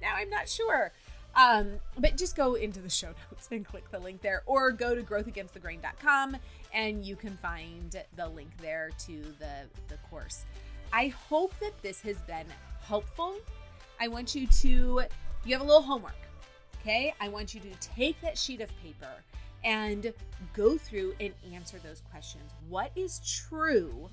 Now 0.00 0.14
I'm 0.16 0.30
not 0.30 0.48
sure. 0.48 0.92
Um, 1.36 1.74
but 1.98 2.16
just 2.16 2.36
go 2.36 2.54
into 2.54 2.80
the 2.80 2.90
show 2.90 3.08
notes 3.30 3.48
and 3.50 3.64
click 3.64 3.90
the 3.90 3.98
link 3.98 4.20
there, 4.20 4.42
or 4.46 4.72
go 4.72 4.94
to 4.94 5.02
growthagainstthegrain.com 5.02 6.36
and 6.72 7.04
you 7.04 7.16
can 7.16 7.36
find 7.38 8.02
the 8.16 8.28
link 8.28 8.50
there 8.60 8.90
to 9.06 9.22
the, 9.38 9.68
the 9.88 9.96
course. 10.08 10.44
I 10.92 11.08
hope 11.08 11.52
that 11.60 11.80
this 11.82 12.00
has 12.02 12.16
been 12.22 12.46
helpful. 12.82 13.36
I 14.00 14.08
want 14.08 14.34
you 14.34 14.46
to, 14.46 15.02
you 15.44 15.52
have 15.52 15.60
a 15.60 15.64
little 15.64 15.82
homework, 15.82 16.14
okay? 16.80 17.14
I 17.20 17.28
want 17.28 17.54
you 17.54 17.60
to 17.60 17.70
take 17.80 18.20
that 18.22 18.36
sheet 18.36 18.60
of 18.60 18.70
paper 18.82 19.22
and 19.62 20.12
go 20.54 20.78
through 20.78 21.14
and 21.20 21.32
answer 21.52 21.78
those 21.78 22.02
questions. 22.10 22.50
What 22.68 22.90
is 22.96 23.20
true 23.48 24.08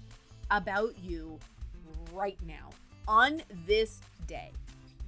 about 0.51 0.93
you 1.01 1.39
right 2.13 2.37
now 2.45 2.69
on 3.07 3.41
this 3.65 4.01
day? 4.27 4.51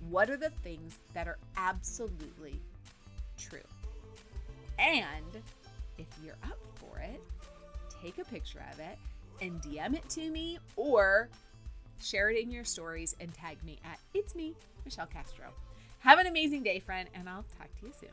What 0.08 0.30
are 0.30 0.38
the 0.38 0.50
things 0.64 1.00
that 1.14 1.28
are 1.28 1.38
absolutely 1.58 2.62
true? 3.38 3.60
And 4.78 5.44
if 5.98 6.08
you're 6.24 6.38
up 6.44 6.60
for 6.76 7.00
it, 7.00 7.22
take 8.02 8.18
a 8.18 8.24
picture 8.26 8.64
of 8.72 8.80
it 8.80 8.98
and 9.42 9.62
DM 9.62 9.96
it 9.96 10.08
to 10.10 10.30
me 10.30 10.58
or 10.76 11.30
share 12.02 12.30
it 12.30 12.42
in 12.42 12.52
your 12.52 12.64
stories 12.64 13.16
and 13.20 13.34
tag 13.34 13.58
me 13.64 13.80
at 13.84 14.00
It's 14.14 14.36
Me, 14.36 14.56
Michelle 14.86 15.08
Castro. 15.08 15.48
Have 16.00 16.20
an 16.20 16.28
amazing 16.28 16.64
day, 16.64 16.80
friend, 16.80 17.10
and 17.14 17.28
I'll 17.28 17.46
talk 17.58 17.68
to 17.80 17.88
you 17.88 17.94
soon. 18.00 18.10